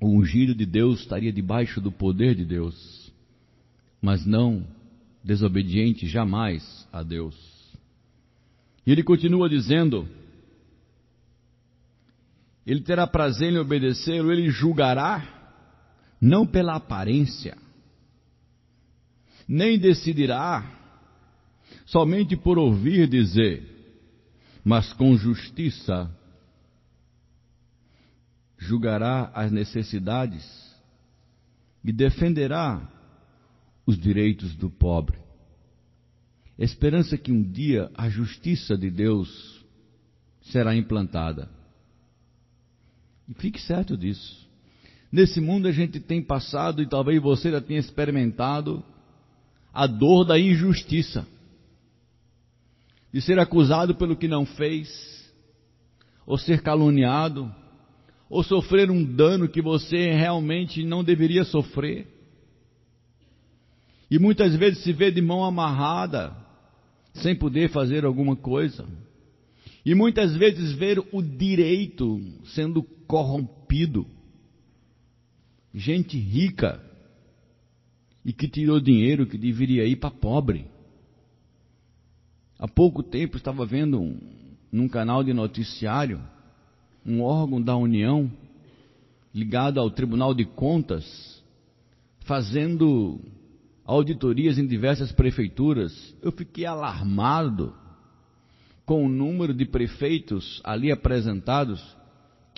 o 0.00 0.16
ungido 0.16 0.54
de 0.54 0.64
Deus 0.64 1.00
estaria 1.00 1.32
debaixo 1.32 1.80
do 1.80 1.90
poder 1.90 2.36
de 2.36 2.44
Deus, 2.44 3.12
mas 4.00 4.24
não 4.24 4.64
desobediente 5.24 6.06
jamais 6.06 6.86
a 6.92 7.02
Deus. 7.02 7.34
E 8.86 8.92
ele 8.92 9.02
continua 9.02 9.48
dizendo: 9.48 10.06
ele 12.66 12.82
terá 12.82 13.06
prazer 13.06 13.52
em 13.52 13.58
obedecê-lo, 13.58 14.32
ele 14.32 14.50
julgará, 14.50 15.22
não 16.20 16.46
pela 16.46 16.76
aparência, 16.76 17.56
nem 19.48 19.78
decidirá 19.78 20.78
somente 21.86 22.36
por 22.36 22.58
ouvir 22.58 23.08
dizer, 23.08 23.66
mas 24.62 24.92
com 24.92 25.16
justiça 25.16 26.14
julgará 28.56 29.30
as 29.34 29.50
necessidades 29.50 30.44
e 31.82 31.90
defenderá 31.90 32.86
os 33.86 33.98
direitos 33.98 34.54
do 34.54 34.70
pobre. 34.70 35.18
Esperança 36.58 37.16
que 37.16 37.32
um 37.32 37.42
dia 37.42 37.90
a 37.94 38.10
justiça 38.10 38.76
de 38.76 38.90
Deus 38.90 39.64
será 40.42 40.76
implantada. 40.76 41.48
E 43.30 43.34
fique 43.34 43.60
certo 43.60 43.96
disso. 43.96 44.44
Nesse 45.12 45.40
mundo 45.40 45.68
a 45.68 45.72
gente 45.72 46.00
tem 46.00 46.20
passado, 46.20 46.82
e 46.82 46.88
talvez 46.88 47.22
você 47.22 47.52
já 47.52 47.60
tenha 47.60 47.78
experimentado, 47.78 48.82
a 49.72 49.86
dor 49.86 50.24
da 50.24 50.36
injustiça. 50.36 51.24
De 53.12 53.20
ser 53.20 53.38
acusado 53.38 53.94
pelo 53.94 54.16
que 54.16 54.26
não 54.26 54.44
fez, 54.44 55.32
ou 56.26 56.36
ser 56.36 56.60
caluniado, 56.60 57.52
ou 58.28 58.42
sofrer 58.42 58.90
um 58.90 59.04
dano 59.04 59.48
que 59.48 59.62
você 59.62 60.10
realmente 60.12 60.82
não 60.84 61.04
deveria 61.04 61.44
sofrer. 61.44 62.08
E 64.10 64.18
muitas 64.18 64.56
vezes 64.56 64.82
se 64.82 64.92
vê 64.92 65.10
de 65.12 65.20
mão 65.20 65.44
amarrada, 65.44 66.36
sem 67.14 67.36
poder 67.36 67.70
fazer 67.70 68.04
alguma 68.04 68.34
coisa. 68.34 68.86
E 69.84 69.94
muitas 69.94 70.36
vezes 70.36 70.72
ver 70.72 70.98
o 71.12 71.22
direito 71.22 72.20
sendo 72.54 72.84
corrompido. 73.10 74.06
Gente 75.74 76.16
rica 76.16 76.80
e 78.24 78.32
que 78.32 78.46
tirou 78.46 78.78
dinheiro 78.78 79.26
que 79.26 79.36
deveria 79.36 79.84
ir 79.84 79.96
para 79.96 80.12
pobre. 80.12 80.70
Há 82.56 82.68
pouco 82.68 83.02
tempo 83.02 83.36
estava 83.36 83.66
vendo 83.66 84.00
um, 84.00 84.16
num 84.70 84.88
canal 84.88 85.24
de 85.24 85.34
noticiário 85.34 86.22
um 87.04 87.20
órgão 87.20 87.60
da 87.60 87.74
União 87.76 88.30
ligado 89.34 89.80
ao 89.80 89.90
Tribunal 89.90 90.32
de 90.32 90.44
Contas 90.44 91.42
fazendo 92.20 93.18
auditorias 93.84 94.56
em 94.56 94.68
diversas 94.68 95.10
prefeituras. 95.10 96.14
Eu 96.22 96.30
fiquei 96.30 96.64
alarmado 96.64 97.74
com 98.86 99.04
o 99.04 99.08
número 99.08 99.52
de 99.52 99.64
prefeitos 99.64 100.60
ali 100.62 100.92
apresentados 100.92 101.98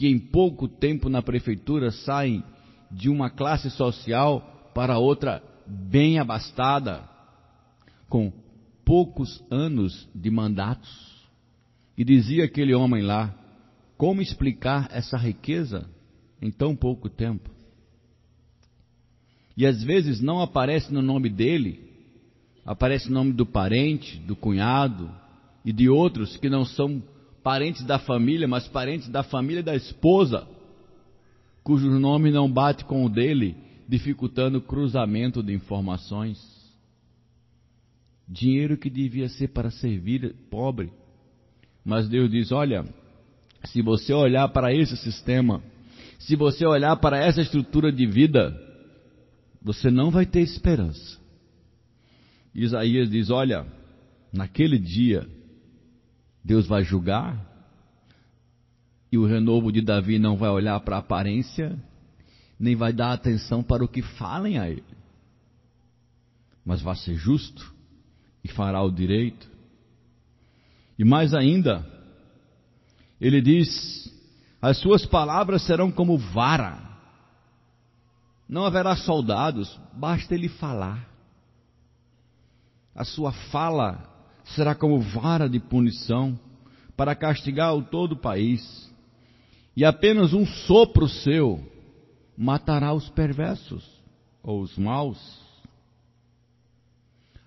que 0.03 0.09
em 0.09 0.19
pouco 0.19 0.67
tempo 0.67 1.09
na 1.09 1.23
prefeitura 1.23 1.93
saem 1.93 2.43
de 2.91 3.09
uma 3.09 3.31
classe 3.31 3.71
social 3.71 4.73
para 4.75 4.99
outra 4.99 5.41
bem 5.65 6.19
abastada, 6.19 7.09
com 8.09 8.33
poucos 8.85 9.41
anos 9.49 10.09
de 10.13 10.29
mandatos. 10.29 10.91
E 11.97 12.03
dizia 12.03 12.47
aquele 12.47 12.75
homem 12.75 13.01
lá: 13.01 13.33
como 13.97 14.21
explicar 14.21 14.89
essa 14.91 15.17
riqueza 15.17 15.89
em 16.41 16.51
tão 16.51 16.75
pouco 16.75 17.09
tempo? 17.09 17.49
E 19.57 19.65
às 19.65 19.85
vezes 19.85 20.21
não 20.21 20.41
aparece 20.41 20.93
no 20.93 21.01
nome 21.01 21.31
dele, 21.31 21.79
aparece 22.67 23.09
o 23.09 23.13
nome 23.13 23.33
do 23.33 23.47
parente, 23.47 24.19
do 24.19 24.35
cunhado, 24.35 25.09
e 25.65 25.73
de 25.73 25.89
outros 25.89 26.37
que 26.39 26.51
não 26.51 26.65
são 26.65 27.01
parentes 27.43 27.85
da 27.85 27.99
família, 27.99 28.47
mas 28.47 28.69
parentes 28.69 29.09
da 29.09 29.23
família 29.23 29.63
da 29.63 29.75
esposa, 29.75 30.47
cujo 31.63 31.91
nome 31.99 32.31
não 32.31 32.51
bate 32.51 32.85
com 32.85 33.05
o 33.05 33.09
dele, 33.09 33.57
dificultando 33.89 34.59
o 34.59 34.63
cruzamento 34.63 35.43
de 35.43 35.53
informações. 35.53 36.39
Dinheiro 38.29 38.77
que 38.77 38.89
devia 38.89 39.29
ser 39.29 39.49
para 39.49 39.71
servir 39.71 40.35
pobre. 40.51 40.91
Mas 41.85 42.09
Deus 42.09 42.31
diz: 42.31 42.53
olha, 42.53 42.85
se 43.65 43.83
você 43.83 44.13
olhar 44.13 44.49
para 44.49 44.73
esse 44.73 44.97
sistema, 44.97 45.63
se 46.19 46.37
você 46.37 46.65
olhar 46.65 46.97
para 46.97 47.19
essa 47.19 47.41
estrutura 47.41 47.93
de 47.93 48.07
vida, 48.07 48.57
você 49.61 49.91
não 49.91 50.11
vai 50.11 50.25
ter 50.25 50.41
esperança. 50.41 51.21
Isaías 52.55 53.11
diz: 53.11 53.29
olha, 53.29 53.67
naquele 54.33 54.79
dia, 54.79 55.29
Deus 56.45 56.67
vai 56.67 56.83
julgar, 56.83 57.53
e 59.11 59.19
o 59.19 59.27
renovo 59.27 59.71
de 59.71 59.83
Davi 59.83 60.19
não 60.19 60.37
vai 60.37 60.49
olhar 60.49 60.81
para 60.81 60.97
a 60.97 61.01
aparência, 61.01 61.79
nem 62.59 62.75
vai 62.75 62.93
dar 62.93 63.13
atenção 63.13 63.63
para 63.63 63.85
o 63.85 63.89
que 63.89 64.03
falem 64.03 64.59
a 64.59 64.69
ele, 64.69 64.85
mas 66.65 66.81
vai 66.81 66.97
ser 66.97 67.15
justo 67.15 67.73
e 68.43 68.49
fará 68.49 68.83
o 68.83 68.91
direito. 68.91 69.51
E 70.99 71.05
mais 71.05 71.35
ainda, 71.35 71.87
ele 73.21 73.41
diz: 73.41 74.13
as 74.61 74.79
suas 74.79 75.05
palavras 75.05 75.63
serão 75.63 75.91
como 75.91 76.17
vara, 76.17 76.81
não 78.49 78.65
haverá 78.65 78.97
soldados, 78.97 79.79
basta 79.93 80.35
ele 80.35 80.49
falar. 80.49 81.09
A 82.95 83.05
sua 83.05 83.33
fala 83.33 84.12
será 84.45 84.75
como 84.75 85.01
vara 85.01 85.49
de 85.49 85.59
punição 85.61 86.39
para 86.97 87.15
castigar 87.15 87.75
o 87.75 87.83
todo 87.83 88.13
o 88.13 88.21
país. 88.21 88.91
E 89.77 89.85
apenas 89.85 90.33
um 90.33 90.47
sopro 90.47 91.09
seu 91.09 91.65
matará 92.37 92.93
os 92.93 93.09
perversos 93.11 93.89
ou 94.43 94.61
os 94.61 94.77
maus. 94.77 95.41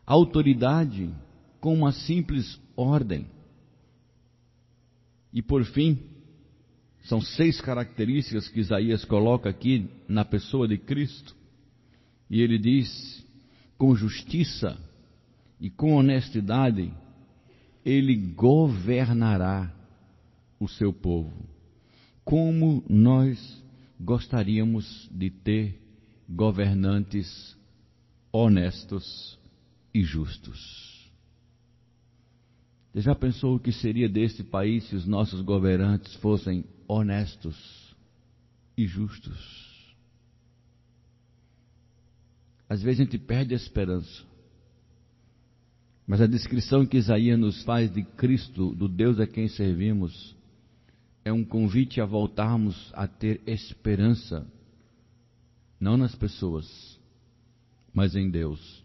Autoridade, 0.05 1.13
com 1.59 1.73
uma 1.73 1.91
simples 1.91 2.59
ordem. 2.75 3.27
E 5.33 5.41
por 5.41 5.63
fim, 5.65 5.99
são 7.03 7.21
seis 7.21 7.59
características 7.61 8.47
que 8.47 8.59
Isaías 8.59 9.05
coloca 9.05 9.49
aqui 9.49 9.89
na 10.07 10.23
pessoa 10.23 10.67
de 10.67 10.77
Cristo. 10.77 11.35
E 12.29 12.41
ele 12.41 12.57
diz: 12.57 13.25
com 13.77 13.95
justiça 13.95 14.77
e 15.59 15.69
com 15.69 15.95
honestidade, 15.95 16.91
ele 17.83 18.15
governará 18.15 19.73
o 20.59 20.67
seu 20.67 20.91
povo. 20.91 21.31
Como 22.23 22.83
nós 22.89 23.63
gostaríamos 23.99 25.09
de 25.11 25.29
ter 25.29 25.79
governantes 26.27 27.55
honestos 28.31 29.39
e 29.93 30.03
justos. 30.03 30.95
Você 32.91 33.01
já 33.01 33.15
pensou 33.15 33.55
o 33.55 33.59
que 33.59 33.71
seria 33.71 34.09
deste 34.09 34.43
país 34.43 34.83
se 34.85 34.95
os 34.95 35.05
nossos 35.05 35.41
governantes 35.41 36.13
fossem 36.15 36.65
honestos 36.87 37.95
e 38.77 38.87
justos? 38.87 39.85
Às 42.67 42.81
vezes 42.81 43.01
a 43.01 43.03
gente 43.03 43.17
perde 43.17 43.53
a 43.53 43.57
esperança. 43.57 44.23
Mas 46.07 46.21
a 46.21 46.27
descrição 46.27 46.85
que 46.85 46.97
Isaías 46.97 47.39
nos 47.39 47.63
faz 47.63 47.91
de 47.91 48.03
Cristo, 48.03 48.75
do 48.75 48.87
Deus 48.87 49.19
a 49.19 49.25
quem 49.25 49.47
servimos, 49.47 50.35
é 51.23 51.33
um 51.33 51.43
convite 51.43 51.99
a 51.99 52.05
voltarmos 52.05 52.91
a 52.93 53.07
ter 53.07 53.41
esperança, 53.47 54.45
não 55.79 55.97
nas 55.97 56.13
pessoas, 56.13 56.99
mas 57.91 58.15
em 58.15 58.29
Deus. 58.29 58.83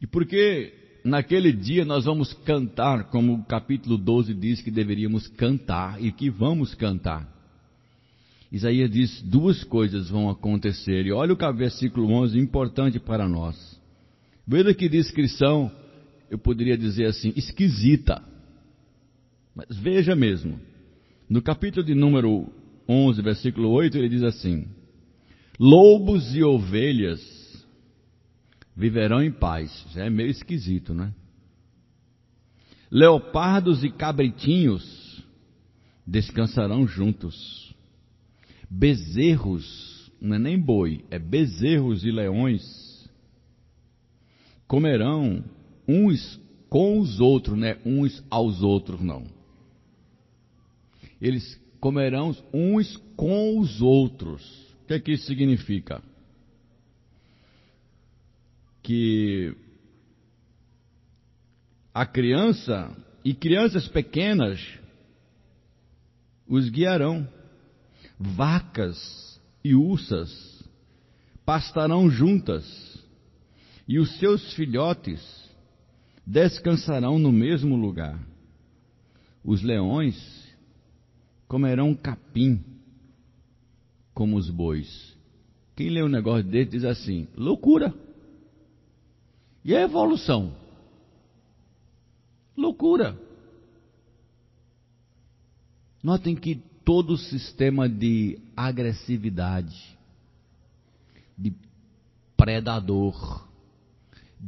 E 0.00 0.06
por 0.06 0.24
que 0.24 0.72
naquele 1.04 1.52
dia 1.52 1.84
nós 1.84 2.04
vamos 2.04 2.32
cantar, 2.32 3.10
como 3.10 3.34
o 3.34 3.44
capítulo 3.44 3.96
12 3.96 4.34
diz 4.34 4.60
que 4.60 4.70
deveríamos 4.70 5.26
cantar 5.28 6.02
e 6.02 6.12
que 6.12 6.30
vamos 6.30 6.74
cantar. 6.74 7.32
Isaías 8.50 8.90
diz: 8.90 9.22
duas 9.22 9.64
coisas 9.64 10.10
vão 10.10 10.28
acontecer. 10.28 11.06
E 11.06 11.12
olha 11.12 11.32
o 11.32 11.52
versículo 11.54 12.12
11, 12.12 12.38
importante 12.38 13.00
para 13.00 13.28
nós. 13.28 13.75
Veja 14.46 14.72
que 14.72 14.88
descrição, 14.88 15.72
eu 16.30 16.38
poderia 16.38 16.78
dizer 16.78 17.06
assim, 17.06 17.32
esquisita. 17.34 18.22
Mas 19.54 19.76
veja 19.76 20.14
mesmo. 20.14 20.60
No 21.28 21.42
capítulo 21.42 21.84
de 21.84 21.94
número 21.94 22.52
11, 22.88 23.20
versículo 23.22 23.70
8, 23.70 23.98
ele 23.98 24.08
diz 24.08 24.22
assim: 24.22 24.68
Lobos 25.58 26.36
e 26.36 26.44
ovelhas 26.44 27.66
viverão 28.76 29.20
em 29.20 29.32
paz. 29.32 29.84
Já 29.92 30.04
é 30.04 30.10
meio 30.10 30.30
esquisito, 30.30 30.94
né? 30.94 31.12
Leopardos 32.88 33.82
e 33.82 33.90
cabritinhos 33.90 35.24
descansarão 36.06 36.86
juntos. 36.86 37.74
Bezerros, 38.70 40.12
não 40.20 40.36
é 40.36 40.38
nem 40.38 40.58
boi, 40.58 41.04
é 41.10 41.18
bezerros 41.18 42.04
e 42.04 42.12
leões 42.12 42.85
comerão 44.66 45.44
uns 45.86 46.40
com 46.68 46.98
os 47.00 47.20
outros, 47.20 47.58
né? 47.58 47.78
Uns 47.84 48.24
aos 48.30 48.62
outros, 48.62 49.00
não. 49.00 49.24
Eles 51.20 51.60
comerão 51.80 52.34
uns 52.52 52.96
com 53.16 53.58
os 53.58 53.80
outros. 53.80 54.42
O 54.82 54.86
que, 54.86 54.94
é 54.94 55.00
que 55.00 55.12
isso 55.12 55.26
significa? 55.26 56.02
que 58.86 59.52
a 61.92 62.06
criança 62.06 62.96
e 63.24 63.34
crianças 63.34 63.88
pequenas 63.88 64.60
os 66.46 66.68
guiarão. 66.68 67.28
Vacas 68.16 69.40
e 69.64 69.74
ursas 69.74 70.30
pastarão 71.44 72.08
juntas, 72.08 72.64
e 73.86 73.98
os 73.98 74.18
seus 74.18 74.52
filhotes 74.54 75.20
descansarão 76.26 77.18
no 77.18 77.30
mesmo 77.30 77.76
lugar. 77.76 78.18
Os 79.44 79.62
leões 79.62 80.16
comerão 81.46 81.94
capim 81.94 82.64
como 84.12 84.36
os 84.36 84.50
bois. 84.50 85.16
Quem 85.76 85.90
lê 85.90 86.02
um 86.02 86.08
negócio 86.08 86.42
desse 86.42 86.72
diz 86.72 86.84
assim: 86.84 87.28
loucura. 87.36 87.94
E 89.64 89.74
a 89.74 89.82
evolução? 89.82 90.52
Loucura. 92.56 93.20
Notem 96.02 96.34
que 96.34 96.56
todo 96.84 97.14
o 97.14 97.18
sistema 97.18 97.88
de 97.88 98.38
agressividade, 98.56 99.98
de 101.36 101.52
predador, 102.36 103.45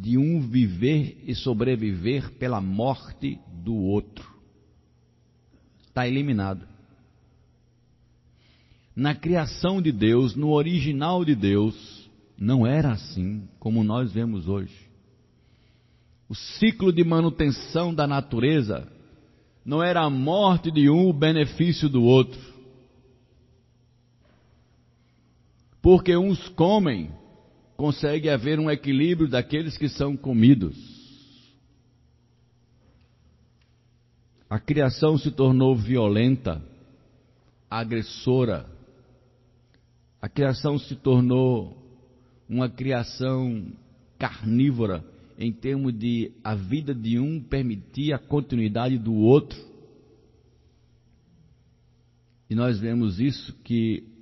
de 0.01 0.17
um 0.17 0.41
viver 0.41 1.25
e 1.27 1.35
sobreviver 1.35 2.31
pela 2.35 2.61
morte 2.61 3.41
do 3.65 3.75
outro, 3.75 4.33
está 5.89 6.07
eliminado. 6.07 6.65
Na 8.95 9.15
criação 9.15 9.83
de 9.83 9.91
Deus, 9.91 10.37
no 10.37 10.51
original 10.51 11.25
de 11.25 11.35
Deus, 11.35 12.09
não 12.39 12.65
era 12.65 12.93
assim 12.93 13.49
como 13.59 13.83
nós 13.83 14.13
vemos 14.13 14.47
hoje. 14.49 14.89
O 16.29 16.35
ciclo 16.35 16.93
de 16.93 17.03
manutenção 17.03 17.93
da 17.93 18.07
natureza 18.07 18.87
não 19.65 19.83
era 19.83 20.03
a 20.03 20.11
morte 20.11 20.71
de 20.71 20.89
um, 20.89 21.09
o 21.09 21.13
benefício 21.13 21.89
do 21.89 22.05
outro. 22.05 22.41
Porque 25.83 26.17
uns 26.17 26.49
comem, 26.51 27.11
consegue 27.79 28.29
haver 28.29 28.59
um 28.59 28.69
equilíbrio 28.69 29.29
daqueles 29.29 29.79
que 29.79 29.89
são 29.89 30.17
comidos. 30.17 30.77
A 34.51 34.59
criação 34.59 35.17
se 35.17 35.31
tornou 35.31 35.77
violenta, 35.77 36.61
agressora. 37.71 38.67
A 40.21 40.29
criação 40.29 40.77
se 40.77 40.97
tornou 40.97 41.79
uma 42.49 42.69
criação 42.69 43.71
carnívora 44.19 45.05
em 45.39 45.53
termos 45.53 45.97
de 45.97 46.33
a 46.43 46.57
vida 46.57 46.93
de 46.93 47.21
um 47.21 47.41
permitir 47.41 48.13
a 48.13 48.19
continuidade 48.19 48.99
do 48.99 49.15
outro. 49.15 49.57
E 52.51 52.57
nós 52.57 52.81
vemos 52.81 53.21
isso 53.21 53.55
que 53.63 54.18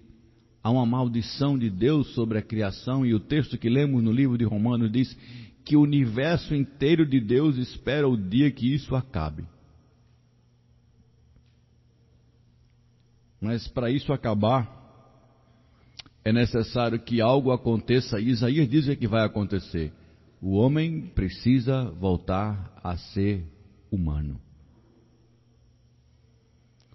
há 0.67 0.71
uma 0.71 0.85
maldição 0.85 1.57
de 1.57 1.71
Deus 1.71 2.13
sobre 2.15 2.39
a 2.39 2.43
criação 2.43 3.07
e 3.07 3.15
o 3.15 3.21
texto 3.21 3.57
que 3.57 3.69
lemos 3.69 4.03
no 4.03 4.11
livro 4.11 4.37
de 4.37 4.45
Romanos 4.45 4.91
diz 4.91 5.17
que 5.65 5.77
o 5.77 5.83
universo 5.83 6.57
inteiro 6.57 7.07
de 7.07 7.21
Deus 7.21 7.57
espera 7.57 8.09
o 8.09 8.17
dia 8.17 8.51
que 8.51 8.75
isso 8.75 8.97
acabe. 8.97 9.45
Mas 13.41 13.69
para 13.69 13.93
isso 13.93 14.13
acabar, 14.13 14.69
é 16.25 16.33
necessário 16.33 16.99
que 16.99 17.21
algo 17.21 17.53
aconteça. 17.53 18.19
Isaías 18.19 18.69
diz 18.69 18.89
o 18.89 18.97
que 18.97 19.07
vai 19.07 19.25
acontecer 19.25 19.93
o 20.41 20.53
homem 20.53 21.07
precisa 21.15 21.91
voltar 21.93 22.73
a 22.83 22.97
ser 22.97 23.47
humano. 23.91 24.39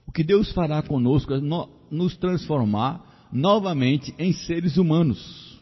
O 0.05 0.11
que 0.11 0.23
Deus 0.23 0.51
fará 0.51 0.81
conosco 0.83 1.33
é 1.33 1.39
nos 1.89 2.17
transformar 2.17 3.10
novamente 3.31 4.13
em 4.17 4.33
seres 4.33 4.77
humanos. 4.77 5.61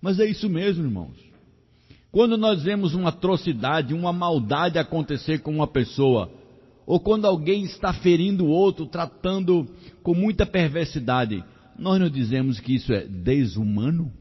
Mas 0.00 0.20
é 0.20 0.26
isso 0.26 0.48
mesmo, 0.48 0.84
irmãos. 0.84 1.16
Quando 2.10 2.38
nós 2.38 2.62
vemos 2.62 2.94
uma 2.94 3.10
atrocidade, 3.10 3.92
uma 3.92 4.12
maldade 4.12 4.78
acontecer 4.78 5.40
com 5.40 5.50
uma 5.50 5.66
pessoa, 5.66 6.32
ou 6.86 7.00
quando 7.00 7.26
alguém 7.26 7.64
está 7.64 7.92
ferindo 7.92 8.44
o 8.44 8.48
outro, 8.48 8.86
tratando 8.86 9.68
com 10.02 10.14
muita 10.14 10.46
perversidade, 10.46 11.44
nós 11.78 12.00
não 12.00 12.08
dizemos 12.08 12.60
que 12.60 12.74
isso 12.74 12.92
é 12.92 13.06
desumano? 13.06 14.12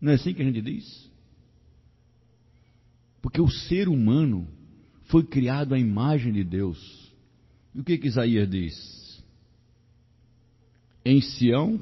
Não 0.00 0.12
é 0.12 0.14
assim 0.16 0.34
que 0.34 0.42
a 0.42 0.44
gente 0.44 0.60
diz? 0.60 1.10
Porque 3.22 3.40
o 3.40 3.48
ser 3.48 3.88
humano 3.88 4.46
foi 5.04 5.24
criado 5.24 5.74
à 5.74 5.78
imagem 5.78 6.32
de 6.32 6.44
Deus. 6.44 7.03
E 7.74 7.80
o 7.80 7.84
que, 7.84 7.98
que 7.98 8.08
Isaías 8.08 8.48
diz? 8.48 9.24
Em 11.04 11.20
Sião, 11.20 11.80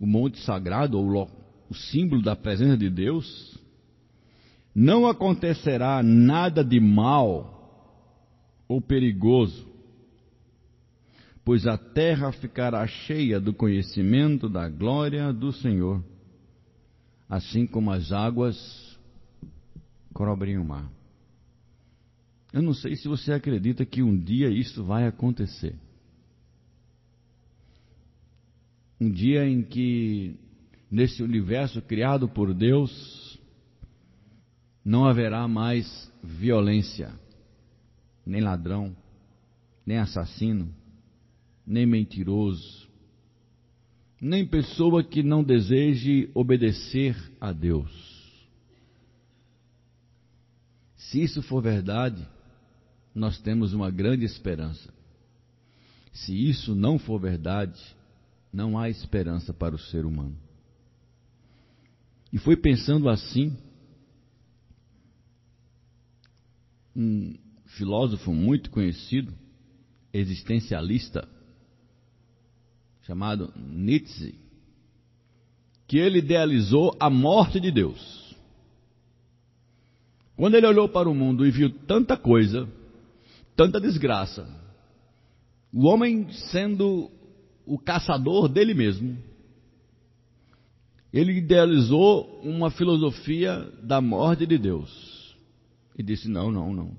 o 0.00 0.06
monte 0.06 0.38
sagrado, 0.40 0.98
ou 0.98 1.30
o 1.68 1.74
símbolo 1.74 2.22
da 2.22 2.34
presença 2.34 2.76
de 2.76 2.88
Deus, 2.88 3.58
não 4.74 5.06
acontecerá 5.06 6.02
nada 6.02 6.64
de 6.64 6.80
mal 6.80 7.54
ou 8.66 8.80
perigoso, 8.80 9.66
pois 11.44 11.66
a 11.66 11.76
terra 11.76 12.32
ficará 12.32 12.86
cheia 12.86 13.40
do 13.40 13.52
conhecimento 13.52 14.48
da 14.48 14.68
glória 14.68 15.32
do 15.32 15.52
Senhor 15.52 16.02
assim 17.28 17.66
como 17.66 17.90
as 17.90 18.10
águas 18.10 18.98
cobrem 20.14 20.56
o 20.56 20.64
mar. 20.64 20.90
Eu 22.52 22.62
não 22.62 22.72
sei 22.72 22.96
se 22.96 23.06
você 23.06 23.32
acredita 23.32 23.84
que 23.84 24.02
um 24.02 24.18
dia 24.18 24.48
isso 24.48 24.82
vai 24.82 25.06
acontecer. 25.06 25.76
Um 29.00 29.10
dia 29.10 29.46
em 29.46 29.62
que, 29.62 30.34
nesse 30.90 31.22
universo 31.22 31.80
criado 31.82 32.28
por 32.28 32.52
Deus, 32.54 33.38
não 34.84 35.04
haverá 35.04 35.46
mais 35.46 36.10
violência, 36.22 37.12
nem 38.24 38.40
ladrão, 38.40 38.96
nem 39.86 39.98
assassino, 39.98 40.74
nem 41.66 41.86
mentiroso, 41.86 42.88
nem 44.20 44.44
pessoa 44.46 45.04
que 45.04 45.22
não 45.22 45.44
deseje 45.44 46.30
obedecer 46.34 47.14
a 47.40 47.52
Deus. 47.52 48.08
Se 50.96 51.22
isso 51.22 51.40
for 51.42 51.62
verdade, 51.62 52.26
nós 53.14 53.38
temos 53.40 53.72
uma 53.72 53.90
grande 53.90 54.24
esperança. 54.24 54.92
Se 56.12 56.34
isso 56.34 56.74
não 56.74 56.98
for 56.98 57.20
verdade, 57.20 57.80
não 58.52 58.78
há 58.78 58.88
esperança 58.88 59.52
para 59.52 59.74
o 59.74 59.78
ser 59.78 60.04
humano. 60.04 60.36
E 62.32 62.38
foi 62.38 62.56
pensando 62.56 63.08
assim, 63.08 63.56
um 66.94 67.34
filósofo 67.66 68.32
muito 68.32 68.70
conhecido, 68.70 69.32
existencialista, 70.12 71.28
chamado 73.02 73.52
Nietzsche, 73.56 74.34
que 75.86 75.96
ele 75.96 76.18
idealizou 76.18 76.94
a 77.00 77.08
morte 77.08 77.58
de 77.58 77.70
Deus. 77.70 78.36
Quando 80.36 80.54
ele 80.54 80.66
olhou 80.66 80.88
para 80.88 81.08
o 81.08 81.14
mundo 81.14 81.46
e 81.46 81.50
viu 81.50 81.70
tanta 81.70 82.16
coisa, 82.16 82.68
tanta 83.58 83.80
desgraça, 83.80 84.48
o 85.72 85.84
homem 85.84 86.30
sendo 86.30 87.10
o 87.66 87.76
caçador 87.76 88.48
dele 88.48 88.72
mesmo, 88.72 89.18
ele 91.12 91.32
idealizou 91.32 92.40
uma 92.44 92.70
filosofia 92.70 93.68
da 93.82 94.00
morte 94.00 94.46
de 94.46 94.56
Deus. 94.56 95.36
E 95.98 96.04
disse: 96.04 96.28
não, 96.28 96.52
não, 96.52 96.72
não. 96.72 96.96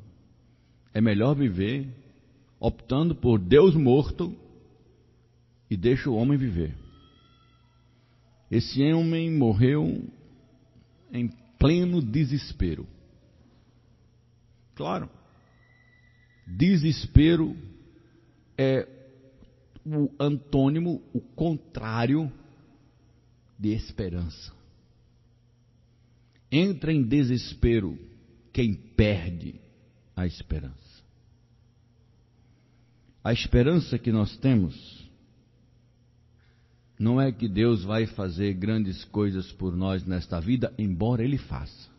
É 0.94 1.00
melhor 1.00 1.34
viver 1.34 1.88
optando 2.60 3.16
por 3.16 3.40
Deus 3.40 3.74
morto 3.74 4.36
e 5.72 5.78
deixa 5.78 6.10
o 6.10 6.16
homem 6.16 6.38
viver. 6.38 6.76
Esse 8.52 8.84
homem 8.92 9.32
morreu 9.32 10.04
em 11.14 11.30
pleno 11.58 12.02
desespero. 12.02 12.86
Claro, 14.76 15.10
desespero 16.50 17.56
é 18.58 18.88
o 19.86 20.10
antônimo, 20.20 21.02
o 21.14 21.22
contrário 21.22 22.32
de 23.58 23.70
esperança. 23.70 24.54
Entra 26.52 26.92
em 26.92 27.04
desespero 27.04 27.98
quem 28.52 28.74
perde 28.74 29.60
a 30.16 30.26
esperança. 30.26 30.76
A 33.24 33.32
esperança 33.32 34.00
que 34.00 34.12
nós 34.12 34.36
temos 34.38 35.08
não 36.98 37.22
é 37.22 37.32
que 37.32 37.48
Deus 37.48 37.84
vai 37.84 38.06
fazer 38.06 38.54
grandes 38.56 39.06
coisas 39.06 39.52
por 39.54 39.76
nós 39.76 40.04
nesta 40.06 40.40
vida, 40.42 40.74
embora 40.78 41.24
Ele 41.24 41.38
faça. 41.38 41.90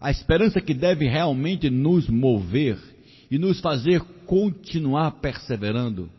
A 0.00 0.10
esperança 0.10 0.60
que 0.60 0.74
deve 0.74 1.08
realmente 1.08 1.70
nos 1.70 2.08
mover 2.08 2.78
e 3.30 3.38
nos 3.38 3.60
fazer 3.60 4.00
continuar 4.26 5.12
perseverando 5.12 6.10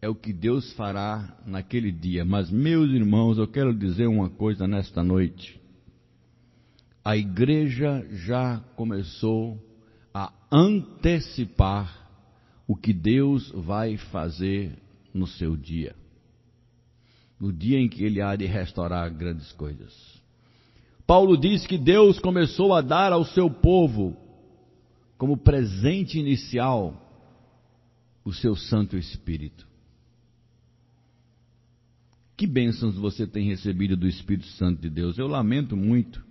é 0.00 0.08
o 0.08 0.14
que 0.14 0.32
Deus 0.32 0.72
fará 0.72 1.36
naquele 1.46 1.92
dia. 1.92 2.24
Mas, 2.24 2.50
meus 2.50 2.90
irmãos, 2.90 3.38
eu 3.38 3.46
quero 3.46 3.72
dizer 3.72 4.08
uma 4.08 4.28
coisa 4.28 4.66
nesta 4.66 5.02
noite. 5.02 5.60
A 7.04 7.16
igreja 7.16 8.04
já 8.10 8.58
começou 8.76 9.58
a 10.12 10.32
antecipar 10.50 12.08
o 12.66 12.76
que 12.76 12.92
Deus 12.92 13.50
vai 13.54 13.96
fazer 13.96 14.76
no 15.14 15.26
seu 15.26 15.56
dia, 15.56 15.94
no 17.38 17.52
dia 17.52 17.78
em 17.78 17.88
que 17.88 18.04
ele 18.04 18.20
há 18.20 18.34
de 18.34 18.46
restaurar 18.46 19.10
grandes 19.10 19.52
coisas. 19.52 20.21
Paulo 21.12 21.36
diz 21.36 21.66
que 21.66 21.76
Deus 21.76 22.18
começou 22.18 22.72
a 22.72 22.80
dar 22.80 23.12
ao 23.12 23.22
seu 23.22 23.50
povo, 23.50 24.16
como 25.18 25.36
presente 25.36 26.18
inicial, 26.18 26.98
o 28.24 28.32
seu 28.32 28.56
Santo 28.56 28.96
Espírito. 28.96 29.68
Que 32.34 32.46
bênçãos 32.46 32.94
você 32.94 33.26
tem 33.26 33.46
recebido 33.46 33.94
do 33.94 34.08
Espírito 34.08 34.46
Santo 34.52 34.80
de 34.80 34.88
Deus? 34.88 35.18
Eu 35.18 35.26
lamento 35.26 35.76
muito 35.76 36.24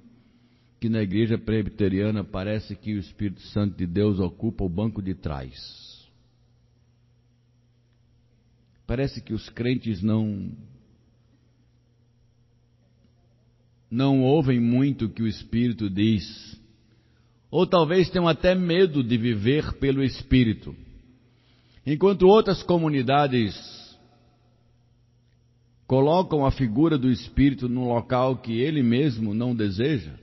que 0.79 0.89
na 0.89 1.03
igreja 1.03 1.37
presbiteriana 1.37 2.23
parece 2.23 2.75
que 2.75 2.95
o 2.95 2.99
Espírito 2.99 3.41
Santo 3.49 3.77
de 3.77 3.85
Deus 3.85 4.19
ocupa 4.19 4.63
o 4.63 4.69
banco 4.69 4.99
de 4.99 5.13
trás. 5.13 6.09
Parece 8.87 9.21
que 9.21 9.31
os 9.31 9.47
crentes 9.47 10.01
não 10.01 10.51
não 13.91 14.21
ouvem 14.21 14.57
muito 14.57 15.05
o 15.05 15.09
que 15.09 15.21
o 15.21 15.27
Espírito 15.27 15.89
diz. 15.89 16.23
Ou 17.51 17.67
talvez 17.67 18.09
tenham 18.09 18.25
até 18.25 18.55
medo 18.55 19.03
de 19.03 19.17
viver 19.17 19.73
pelo 19.73 20.01
Espírito. 20.01 20.73
Enquanto 21.85 22.25
outras 22.25 22.63
comunidades 22.63 23.53
colocam 25.85 26.45
a 26.45 26.51
figura 26.51 26.97
do 26.97 27.11
Espírito 27.11 27.67
num 27.67 27.85
local 27.85 28.37
que 28.37 28.61
ele 28.61 28.81
mesmo 28.81 29.33
não 29.33 29.53
deseja, 29.53 30.13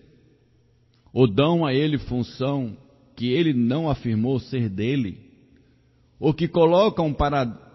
ou 1.12 1.26
dão 1.30 1.66
a 1.66 1.74
ele 1.74 1.98
função 1.98 2.74
que 3.14 3.26
ele 3.26 3.52
não 3.52 3.90
afirmou 3.90 4.40
ser 4.40 4.70
dele, 4.70 5.18
ou 6.18 6.32
que 6.32 6.48
colocam 6.48 7.12
para 7.12 7.68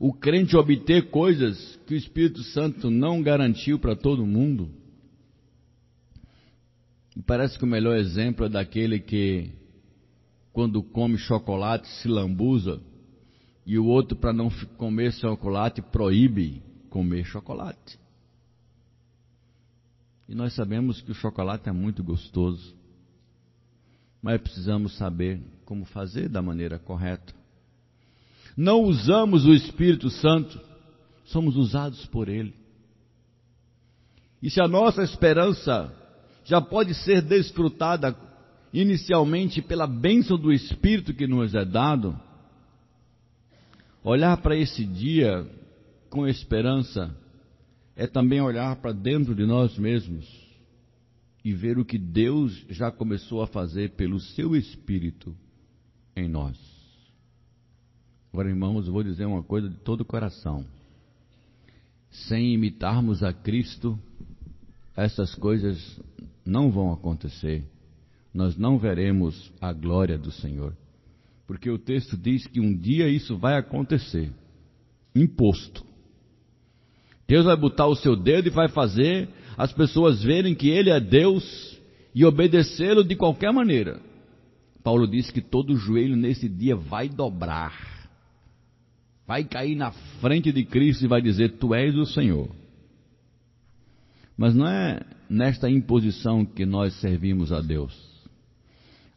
o 0.00 0.12
crente 0.12 0.56
obter 0.56 1.10
coisas 1.10 1.78
que 1.86 1.94
o 1.94 1.96
Espírito 1.96 2.42
Santo 2.42 2.90
não 2.90 3.22
garantiu 3.22 3.78
para 3.78 3.94
todo 3.94 4.26
mundo. 4.26 4.81
Parece 7.26 7.58
que 7.58 7.64
o 7.64 7.68
melhor 7.68 7.96
exemplo 7.96 8.46
é 8.46 8.48
daquele 8.48 8.98
que, 8.98 9.50
quando 10.52 10.82
come 10.82 11.18
chocolate, 11.18 11.86
se 11.88 12.08
lambuza, 12.08 12.80
e 13.66 13.78
o 13.78 13.86
outro, 13.86 14.16
para 14.16 14.32
não 14.32 14.50
comer 14.76 15.12
chocolate, 15.12 15.82
proíbe 15.82 16.62
comer 16.88 17.24
chocolate. 17.24 17.98
E 20.28 20.34
nós 20.34 20.54
sabemos 20.54 21.00
que 21.00 21.10
o 21.10 21.14
chocolate 21.14 21.68
é 21.68 21.72
muito 21.72 22.02
gostoso, 22.02 22.74
mas 24.22 24.40
precisamos 24.40 24.96
saber 24.96 25.40
como 25.64 25.84
fazer 25.84 26.28
da 26.28 26.40
maneira 26.40 26.78
correta 26.78 27.34
não 28.56 28.82
usamos 28.82 29.44
o 29.44 29.54
Espírito 29.54 30.10
Santo, 30.10 30.60
somos 31.24 31.56
usados 31.56 32.04
por 32.06 32.28
Ele. 32.28 32.54
E 34.42 34.50
se 34.50 34.60
a 34.60 34.68
nossa 34.68 35.02
esperança 35.02 35.94
já 36.52 36.60
pode 36.60 36.92
ser 36.92 37.22
desfrutada 37.22 38.14
inicialmente 38.74 39.62
pela 39.62 39.86
bênção 39.86 40.36
do 40.36 40.52
Espírito 40.52 41.14
que 41.14 41.26
nos 41.26 41.54
é 41.54 41.64
dado, 41.64 42.14
olhar 44.04 44.36
para 44.36 44.54
esse 44.54 44.84
dia 44.84 45.50
com 46.10 46.28
esperança 46.28 47.16
é 47.96 48.06
também 48.06 48.42
olhar 48.42 48.76
para 48.76 48.92
dentro 48.92 49.34
de 49.34 49.46
nós 49.46 49.78
mesmos 49.78 50.28
e 51.42 51.54
ver 51.54 51.78
o 51.78 51.86
que 51.86 51.96
Deus 51.96 52.66
já 52.68 52.90
começou 52.90 53.40
a 53.40 53.46
fazer 53.46 53.92
pelo 53.92 54.20
seu 54.20 54.54
Espírito 54.54 55.34
em 56.14 56.28
nós. 56.28 56.58
Agora, 58.30 58.50
irmãos, 58.50 58.86
eu 58.86 58.92
vou 58.92 59.02
dizer 59.02 59.24
uma 59.24 59.42
coisa 59.42 59.70
de 59.70 59.76
todo 59.76 60.02
o 60.02 60.06
coração. 60.06 60.66
Sem 62.10 62.52
imitarmos 62.52 63.22
a 63.22 63.32
Cristo, 63.32 63.98
essas 64.94 65.34
coisas 65.34 65.98
não 66.44 66.70
vão 66.70 66.92
acontecer. 66.92 67.64
Nós 68.32 68.56
não 68.56 68.78
veremos 68.78 69.52
a 69.60 69.72
glória 69.72 70.18
do 70.18 70.30
Senhor. 70.30 70.76
Porque 71.46 71.70
o 71.70 71.78
texto 71.78 72.16
diz 72.16 72.46
que 72.46 72.60
um 72.60 72.74
dia 72.74 73.08
isso 73.08 73.36
vai 73.36 73.56
acontecer. 73.56 74.30
Imposto. 75.14 75.84
Deus 77.28 77.44
vai 77.44 77.56
botar 77.56 77.86
o 77.86 77.96
seu 77.96 78.16
dedo 78.16 78.48
e 78.48 78.50
vai 78.50 78.68
fazer 78.68 79.28
as 79.56 79.72
pessoas 79.72 80.22
verem 80.22 80.54
que 80.54 80.68
Ele 80.68 80.90
é 80.90 80.98
Deus 80.98 81.78
e 82.14 82.24
obedecê-lo 82.24 83.04
de 83.04 83.16
qualquer 83.16 83.52
maneira. 83.52 84.00
Paulo 84.82 85.06
diz 85.06 85.30
que 85.30 85.40
todo 85.40 85.76
joelho 85.76 86.16
nesse 86.16 86.48
dia 86.48 86.74
vai 86.74 87.08
dobrar 87.08 87.92
vai 89.32 89.44
cair 89.44 89.74
na 89.74 89.92
frente 90.20 90.52
de 90.52 90.64
Cristo 90.64 91.04
e 91.04 91.08
vai 91.08 91.22
dizer: 91.22 91.56
Tu 91.56 91.74
és 91.74 91.94
o 91.96 92.04
Senhor. 92.04 92.50
Mas 94.36 94.54
não 94.54 94.66
é 94.66 95.00
nesta 95.32 95.70
imposição 95.70 96.44
que 96.44 96.66
nós 96.66 96.92
servimos 97.00 97.52
a 97.52 97.62
Deus. 97.62 97.96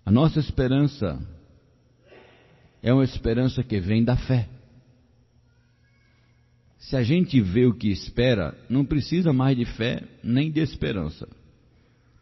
A 0.06 0.10
nossa 0.10 0.40
esperança 0.40 1.20
é 2.82 2.94
uma 2.94 3.04
esperança 3.04 3.62
que 3.62 3.80
vem 3.82 4.02
da 4.04 4.16
fé. 4.16 4.48
Se 6.78 6.96
a 6.96 7.04
gente 7.04 7.42
vê 7.42 7.66
o 7.66 7.74
que 7.74 7.90
espera, 7.90 8.58
não 8.70 8.86
precisa 8.86 9.34
mais 9.34 9.58
de 9.58 9.66
fé 9.66 10.04
nem 10.24 10.50
de 10.50 10.62
esperança, 10.62 11.28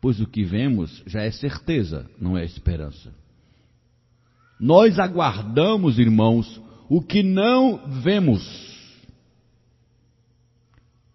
pois 0.02 0.20
o 0.20 0.26
que 0.26 0.44
vemos 0.44 1.04
já 1.06 1.22
é 1.22 1.30
certeza, 1.30 2.10
não 2.20 2.36
é 2.36 2.44
esperança. 2.44 3.14
Nós 4.60 4.98
aguardamos, 4.98 6.00
irmãos, 6.00 6.62
o 6.90 7.02
que 7.02 7.22
não 7.22 8.02
vemos. 8.02 8.42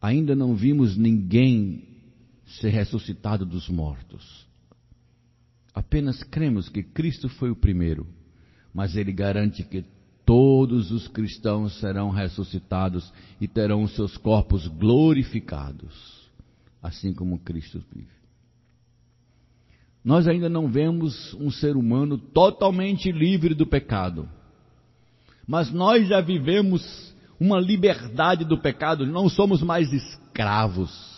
Ainda 0.00 0.36
não 0.36 0.54
vimos 0.54 0.96
ninguém 0.96 1.87
ser 2.60 2.70
ressuscitado 2.70 3.44
dos 3.44 3.68
mortos. 3.68 4.46
Apenas 5.74 6.22
cremos 6.22 6.68
que 6.68 6.82
Cristo 6.82 7.28
foi 7.28 7.50
o 7.50 7.56
primeiro, 7.56 8.06
mas 8.74 8.96
ele 8.96 9.12
garante 9.12 9.62
que 9.62 9.84
todos 10.24 10.90
os 10.90 11.08
cristãos 11.08 11.78
serão 11.80 12.10
ressuscitados 12.10 13.12
e 13.40 13.48
terão 13.48 13.86
seus 13.88 14.16
corpos 14.16 14.66
glorificados, 14.66 16.28
assim 16.82 17.14
como 17.14 17.38
Cristo 17.38 17.82
vive. 17.92 18.18
Nós 20.04 20.26
ainda 20.26 20.48
não 20.48 20.68
vemos 20.68 21.34
um 21.34 21.50
ser 21.50 21.76
humano 21.76 22.18
totalmente 22.18 23.10
livre 23.10 23.54
do 23.54 23.66
pecado, 23.66 24.28
mas 25.46 25.72
nós 25.72 26.08
já 26.08 26.20
vivemos 26.20 27.14
uma 27.40 27.60
liberdade 27.60 28.44
do 28.44 28.58
pecado, 28.58 29.06
não 29.06 29.28
somos 29.28 29.62
mais 29.62 29.92
escravos. 29.92 31.17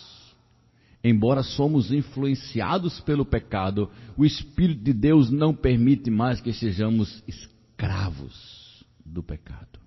Embora 1.03 1.41
somos 1.41 1.91
influenciados 1.91 2.99
pelo 3.01 3.25
pecado, 3.25 3.89
o 4.15 4.23
Espírito 4.23 4.83
de 4.83 4.93
Deus 4.93 5.31
não 5.31 5.53
permite 5.53 6.11
mais 6.11 6.39
que 6.39 6.53
sejamos 6.53 7.23
escravos 7.27 8.85
do 9.03 9.23
pecado. 9.23 9.79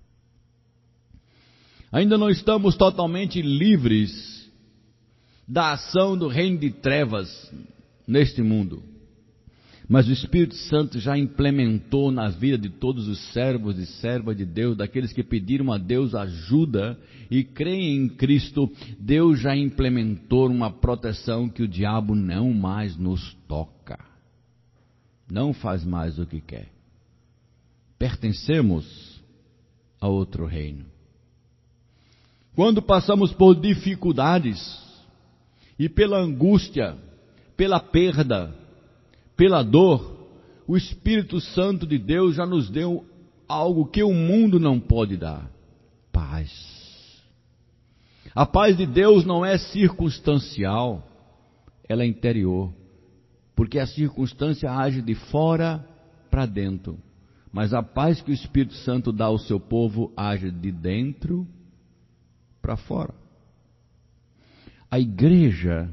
Ainda 1.91 2.17
não 2.17 2.29
estamos 2.29 2.75
totalmente 2.75 3.41
livres 3.41 4.51
da 5.47 5.73
ação 5.73 6.17
do 6.17 6.27
reino 6.27 6.57
de 6.57 6.71
trevas 6.71 7.53
neste 8.05 8.41
mundo. 8.41 8.83
Mas 9.87 10.07
o 10.07 10.11
Espírito 10.11 10.55
Santo 10.55 10.99
já 10.99 11.17
implementou 11.17 12.11
na 12.11 12.29
vida 12.29 12.57
de 12.57 12.69
todos 12.69 13.07
os 13.07 13.19
servos 13.31 13.77
e 13.77 13.85
servas 13.85 14.35
de 14.35 14.45
Deus, 14.45 14.75
daqueles 14.75 15.13
que 15.13 15.23
pediram 15.23 15.71
a 15.71 15.77
Deus 15.77 16.15
ajuda 16.15 16.97
e 17.29 17.43
creem 17.43 17.97
em 17.97 18.09
Cristo, 18.09 18.71
Deus 18.99 19.39
já 19.39 19.55
implementou 19.55 20.47
uma 20.49 20.71
proteção 20.71 21.47
que 21.47 21.61
o 21.61 21.67
diabo 21.67 22.15
não 22.15 22.51
mais 22.51 22.97
nos 22.97 23.33
toca. 23.47 23.99
Não 25.29 25.53
faz 25.53 25.83
mais 25.83 26.17
o 26.17 26.25
que 26.25 26.41
quer. 26.41 26.69
Pertencemos 27.97 29.21
a 30.01 30.07
outro 30.07 30.45
reino. 30.45 30.85
Quando 32.55 32.81
passamos 32.81 33.33
por 33.33 33.53
dificuldades 33.53 34.59
e 35.77 35.89
pela 35.89 36.17
angústia, 36.17 36.97
pela 37.55 37.79
perda, 37.79 38.64
pela 39.35 39.63
dor, 39.63 40.15
o 40.67 40.75
Espírito 40.75 41.39
Santo 41.39 41.85
de 41.85 41.97
Deus 41.97 42.35
já 42.35 42.45
nos 42.45 42.69
deu 42.69 43.05
algo 43.47 43.85
que 43.85 44.03
o 44.03 44.13
mundo 44.13 44.59
não 44.59 44.79
pode 44.79 45.17
dar: 45.17 45.49
paz. 46.11 46.51
A 48.33 48.45
paz 48.45 48.75
de 48.75 48.85
Deus 48.85 49.25
não 49.25 49.45
é 49.45 49.57
circunstancial, 49.57 51.07
ela 51.87 52.03
é 52.03 52.05
interior, 52.05 52.73
porque 53.55 53.79
a 53.79 53.87
circunstância 53.87 54.71
age 54.71 55.01
de 55.01 55.15
fora 55.15 55.87
para 56.29 56.45
dentro, 56.45 56.99
mas 57.51 57.73
a 57.73 57.81
paz 57.81 58.21
que 58.21 58.31
o 58.31 58.33
Espírito 58.33 58.73
Santo 58.73 59.13
dá 59.13 59.25
ao 59.25 59.37
seu 59.37 59.59
povo 59.59 60.11
age 60.17 60.51
de 60.51 60.71
dentro 60.71 61.47
para 62.61 62.75
fora. 62.75 63.13
A 64.91 64.99
igreja 64.99 65.89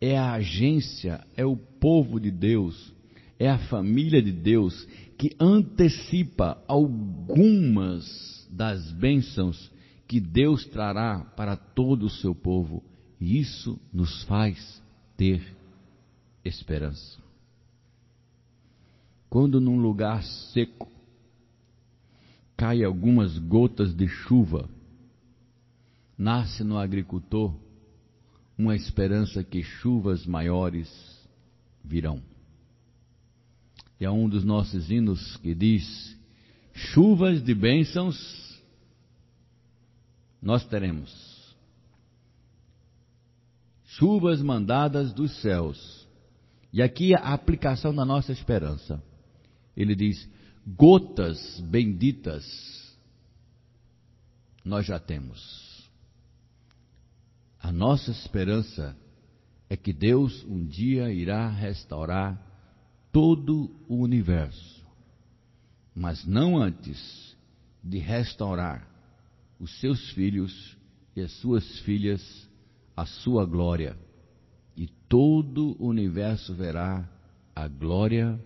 é 0.00 0.16
a 0.16 0.32
agência, 0.32 1.26
é 1.36 1.44
o 1.44 1.56
povo 1.56 2.20
de 2.20 2.30
Deus, 2.30 2.92
é 3.38 3.48
a 3.48 3.58
família 3.58 4.22
de 4.22 4.32
Deus 4.32 4.86
que 5.18 5.34
antecipa 5.40 6.62
algumas 6.68 8.48
das 8.50 8.92
bênçãos 8.92 9.70
que 10.06 10.20
Deus 10.20 10.64
trará 10.66 11.20
para 11.36 11.56
todo 11.56 12.06
o 12.06 12.10
seu 12.10 12.34
povo. 12.34 12.82
E 13.20 13.38
isso 13.38 13.78
nos 13.92 14.22
faz 14.24 14.82
ter 15.16 15.42
esperança. 16.44 17.18
Quando 19.28 19.60
num 19.60 19.80
lugar 19.80 20.22
seco 20.22 20.88
cai 22.56 22.84
algumas 22.84 23.38
gotas 23.38 23.94
de 23.94 24.06
chuva, 24.06 24.68
nasce 26.16 26.62
no 26.62 26.78
agricultor 26.78 27.54
uma 28.56 28.74
esperança 28.74 29.44
que 29.44 29.62
chuvas 29.62 30.26
maiores 30.26 30.88
virão. 31.84 32.22
E 34.00 34.04
é 34.04 34.10
um 34.10 34.28
dos 34.28 34.44
nossos 34.44 34.90
hinos 34.90 35.36
que 35.38 35.54
diz: 35.54 36.16
chuvas 36.72 37.42
de 37.42 37.54
bênçãos 37.54 38.16
nós 40.40 40.64
teremos. 40.66 41.54
Chuvas 43.84 44.42
mandadas 44.42 45.12
dos 45.12 45.40
céus. 45.40 46.06
E 46.72 46.82
aqui 46.82 47.14
a 47.14 47.32
aplicação 47.32 47.94
da 47.94 48.04
nossa 48.04 48.32
esperança. 48.32 49.02
Ele 49.76 49.94
diz: 49.94 50.28
gotas 50.66 51.60
benditas 51.60 52.44
nós 54.64 54.84
já 54.84 54.98
temos. 54.98 55.65
A 57.66 57.72
nossa 57.72 58.12
esperança 58.12 58.96
é 59.68 59.76
que 59.76 59.92
Deus 59.92 60.44
um 60.44 60.64
dia 60.64 61.12
irá 61.12 61.48
restaurar 61.48 62.40
todo 63.10 63.74
o 63.88 63.96
universo, 63.96 64.86
mas 65.92 66.24
não 66.24 66.56
antes 66.56 67.36
de 67.82 67.98
restaurar 67.98 68.88
os 69.58 69.80
seus 69.80 70.10
filhos 70.12 70.78
e 71.16 71.20
as 71.20 71.32
suas 71.40 71.80
filhas 71.80 72.48
a 72.96 73.04
sua 73.04 73.44
glória, 73.44 73.98
e 74.76 74.86
todo 75.08 75.76
o 75.82 75.88
universo 75.88 76.54
verá 76.54 77.10
a 77.52 77.66
glória 77.66 78.40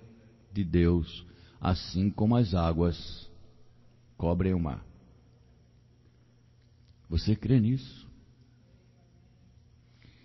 de 0.51 0.64
Deus, 0.64 1.27
assim 1.61 2.11
como 2.11 2.37
as 2.37 2.55
águas 2.55 3.31
cobrem 4.16 4.55
o 4.55 4.59
mar. 4.59 4.83
Você 7.11 7.37
crê 7.37 7.61
nisso? 7.61 8.09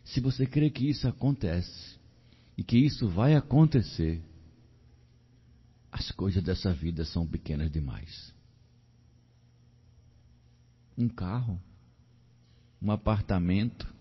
Se 0.06 0.20
você 0.20 0.46
crê 0.46 0.70
que 0.70 0.88
isso 0.88 1.08
acontece 1.08 2.00
e 2.58 2.64
que 2.64 2.78
isso 2.78 3.10
vai 3.10 3.36
acontecer, 3.36 4.24
as 5.92 6.12
coisas 6.12 6.44
dessa 6.44 6.72
vida 6.72 7.04
são 7.04 7.26
pequenas 7.26 7.72
demais. 7.72 8.34
Um 10.98 11.10
carro, 11.10 11.60
um 12.82 12.92
apartamento, 12.92 13.92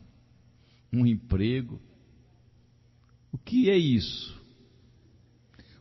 um 0.93 1.07
emprego. 1.07 1.81
O 3.33 3.39
que 3.39 3.71
é 3.71 3.77
isso? 3.77 4.41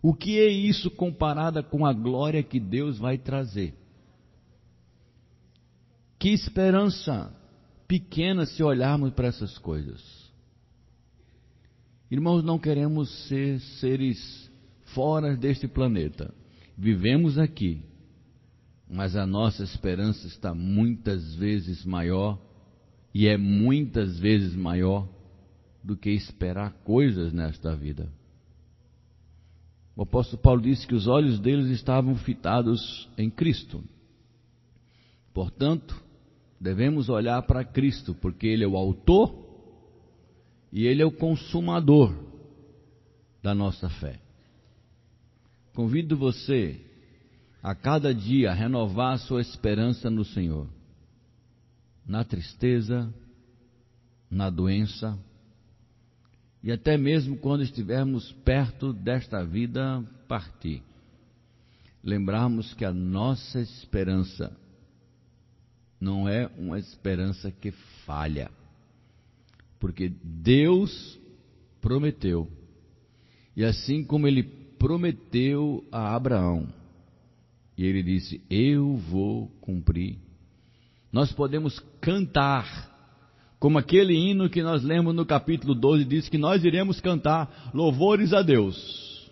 O 0.01 0.13
que 0.13 0.39
é 0.39 0.47
isso 0.47 0.89
comparada 0.89 1.61
com 1.61 1.85
a 1.85 1.93
glória 1.93 2.41
que 2.41 2.59
Deus 2.59 2.97
vai 2.97 3.17
trazer? 3.17 3.75
Que 6.17 6.29
esperança 6.29 7.35
pequena 7.99 8.47
se 8.47 8.63
olharmos 8.63 9.13
para 9.13 9.27
essas 9.27 9.55
coisas. 9.59 10.01
Irmãos, 12.09 12.43
não 12.43 12.57
queremos 12.57 13.07
ser 13.27 13.59
seres 13.59 14.51
fora 14.95 15.37
deste 15.37 15.67
planeta. 15.67 16.33
Vivemos 16.75 17.37
aqui, 17.37 17.83
mas 18.89 19.15
a 19.15 19.27
nossa 19.27 19.63
esperança 19.63 20.25
está 20.25 20.55
muitas 20.55 21.35
vezes 21.35 21.85
maior 21.85 22.41
e 23.13 23.27
é 23.27 23.37
muitas 23.37 24.17
vezes 24.17 24.55
maior 24.55 25.07
do 25.83 25.95
que 25.95 26.09
esperar 26.09 26.73
coisas 26.83 27.31
nesta 27.31 27.75
vida. 27.75 28.11
O 29.95 30.01
apóstolo 30.01 30.41
Paulo 30.41 30.61
disse 30.63 30.87
que 30.87 30.95
os 30.95 31.05
olhos 31.05 31.39
deles 31.39 31.67
estavam 31.67 32.15
fitados 32.15 33.07
em 33.19 33.29
Cristo. 33.29 33.83
Portanto, 35.31 36.03
devemos 36.63 37.09
olhar 37.09 37.41
para 37.41 37.65
Cristo, 37.65 38.15
porque 38.15 38.47
Ele 38.47 38.63
é 38.63 38.67
o 38.67 38.77
autor 38.77 39.35
e 40.71 40.87
Ele 40.87 41.01
é 41.01 41.05
o 41.05 41.11
consumador 41.11 42.15
da 43.43 43.53
nossa 43.53 43.89
fé. 43.89 44.21
Convido 45.75 46.15
você 46.15 46.79
a 47.61 47.75
cada 47.75 48.15
dia 48.15 48.51
a 48.51 48.53
renovar 48.53 49.15
a 49.15 49.17
sua 49.17 49.41
esperança 49.41 50.09
no 50.09 50.23
Senhor, 50.23 50.69
na 52.07 52.23
tristeza, 52.23 53.13
na 54.31 54.49
doença, 54.49 55.19
e 56.63 56.71
até 56.71 56.97
mesmo 56.97 57.35
quando 57.35 57.63
estivermos 57.63 58.31
perto 58.45 58.93
desta 58.93 59.43
vida 59.43 60.01
partir, 60.29 60.81
lembrarmos 62.01 62.73
que 62.73 62.85
a 62.85 62.93
nossa 62.93 63.59
esperança 63.59 64.62
não 66.03 66.27
é 66.27 66.49
uma 66.57 66.77
esperança 66.77 67.49
que 67.49 67.71
falha, 68.05 68.51
porque 69.79 70.11
Deus 70.21 71.17
prometeu, 71.81 72.47
e 73.55 73.63
assim 73.63 74.03
como 74.03 74.27
Ele 74.27 74.43
prometeu 74.43 75.83
a 75.91 76.13
Abraão, 76.13 76.67
e 77.77 77.85
ele 77.85 78.03
disse: 78.03 78.43
Eu 78.49 78.97
vou 78.97 79.47
cumprir. 79.61 80.19
Nós 81.11 81.31
podemos 81.31 81.79
cantar 81.99 82.91
como 83.59 83.79
aquele 83.79 84.13
hino 84.13 84.49
que 84.49 84.61
nós 84.61 84.83
lemos 84.83 85.15
no 85.15 85.25
capítulo 85.25 85.73
12 85.73 86.05
diz 86.05 86.29
que 86.29 86.37
nós 86.37 86.63
iremos 86.63 86.99
cantar 86.99 87.71
louvores 87.73 88.33
a 88.33 88.41
Deus. 88.41 89.31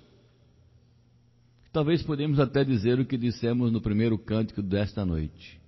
Talvez 1.72 2.01
podemos 2.01 2.39
até 2.39 2.63
dizer 2.63 2.99
o 2.99 3.05
que 3.05 3.17
dissemos 3.17 3.72
no 3.72 3.82
primeiro 3.82 4.17
cântico 4.17 4.61
desta 4.61 5.05
noite. 5.05 5.61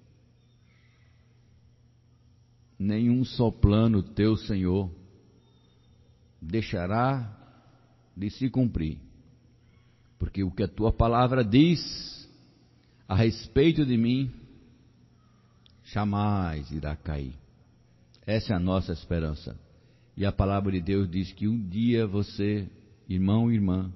Nenhum 2.78 3.24
só 3.24 3.51
plano 3.51 4.01
teu, 4.01 4.36
Senhor, 4.36 4.91
deixará 6.41 7.39
de 8.15 8.30
se 8.30 8.49
cumprir. 8.49 8.97
Porque 10.17 10.43
o 10.43 10.51
que 10.51 10.63
a 10.63 10.67
tua 10.67 10.91
palavra 10.91 11.43
diz 11.43 12.30
a 13.07 13.15
respeito 13.15 13.86
de 13.86 13.97
mim, 13.97 14.32
jamais 15.84 16.71
irá 16.71 16.95
cair. 16.95 17.36
Essa 18.26 18.53
é 18.53 18.55
a 18.55 18.59
nossa 18.59 18.93
esperança. 18.93 19.59
E 20.15 20.26
a 20.26 20.32
palavra 20.32 20.71
de 20.71 20.82
Deus 20.82 21.09
diz 21.09 21.32
que 21.34 21.47
um 21.47 21.67
dia 21.67 22.07
você, 22.07 22.69
irmão 23.09 23.51
e 23.51 23.55
irmã, 23.55 23.91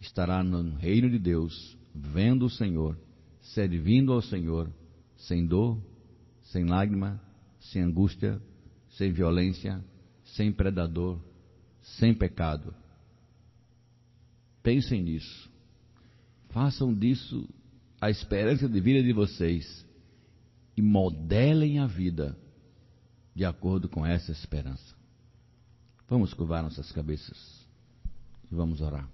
estará 0.00 0.42
no 0.42 0.74
reino 0.76 1.08
de 1.08 1.18
Deus, 1.18 1.76
vendo 1.94 2.46
o 2.46 2.50
Senhor, 2.50 2.98
servindo 3.40 4.12
ao 4.12 4.20
Senhor, 4.20 4.70
sem 5.16 5.46
dor, 5.46 5.78
sem 6.42 6.64
lágrima, 6.64 7.20
sem 7.60 7.82
angústia, 7.82 8.40
sem 8.88 9.12
violência, 9.12 9.84
sem 10.24 10.52
predador, 10.52 11.20
sem 11.82 12.14
pecado. 12.14 12.74
Pensem 14.62 15.02
nisso. 15.02 15.50
Façam 16.48 16.92
disso 16.92 17.48
a 18.00 18.10
esperança 18.10 18.68
de 18.68 18.80
vida 18.80 19.02
de 19.02 19.12
vocês 19.12 19.86
e 20.76 20.82
modelem 20.82 21.78
a 21.78 21.86
vida 21.86 22.36
de 23.34 23.44
acordo 23.44 23.88
com 23.88 24.04
essa 24.04 24.32
esperança. 24.32 24.94
Vamos 26.08 26.34
curvar 26.34 26.62
nossas 26.62 26.90
cabeças 26.90 27.68
e 28.50 28.54
vamos 28.54 28.80
orar. 28.80 29.08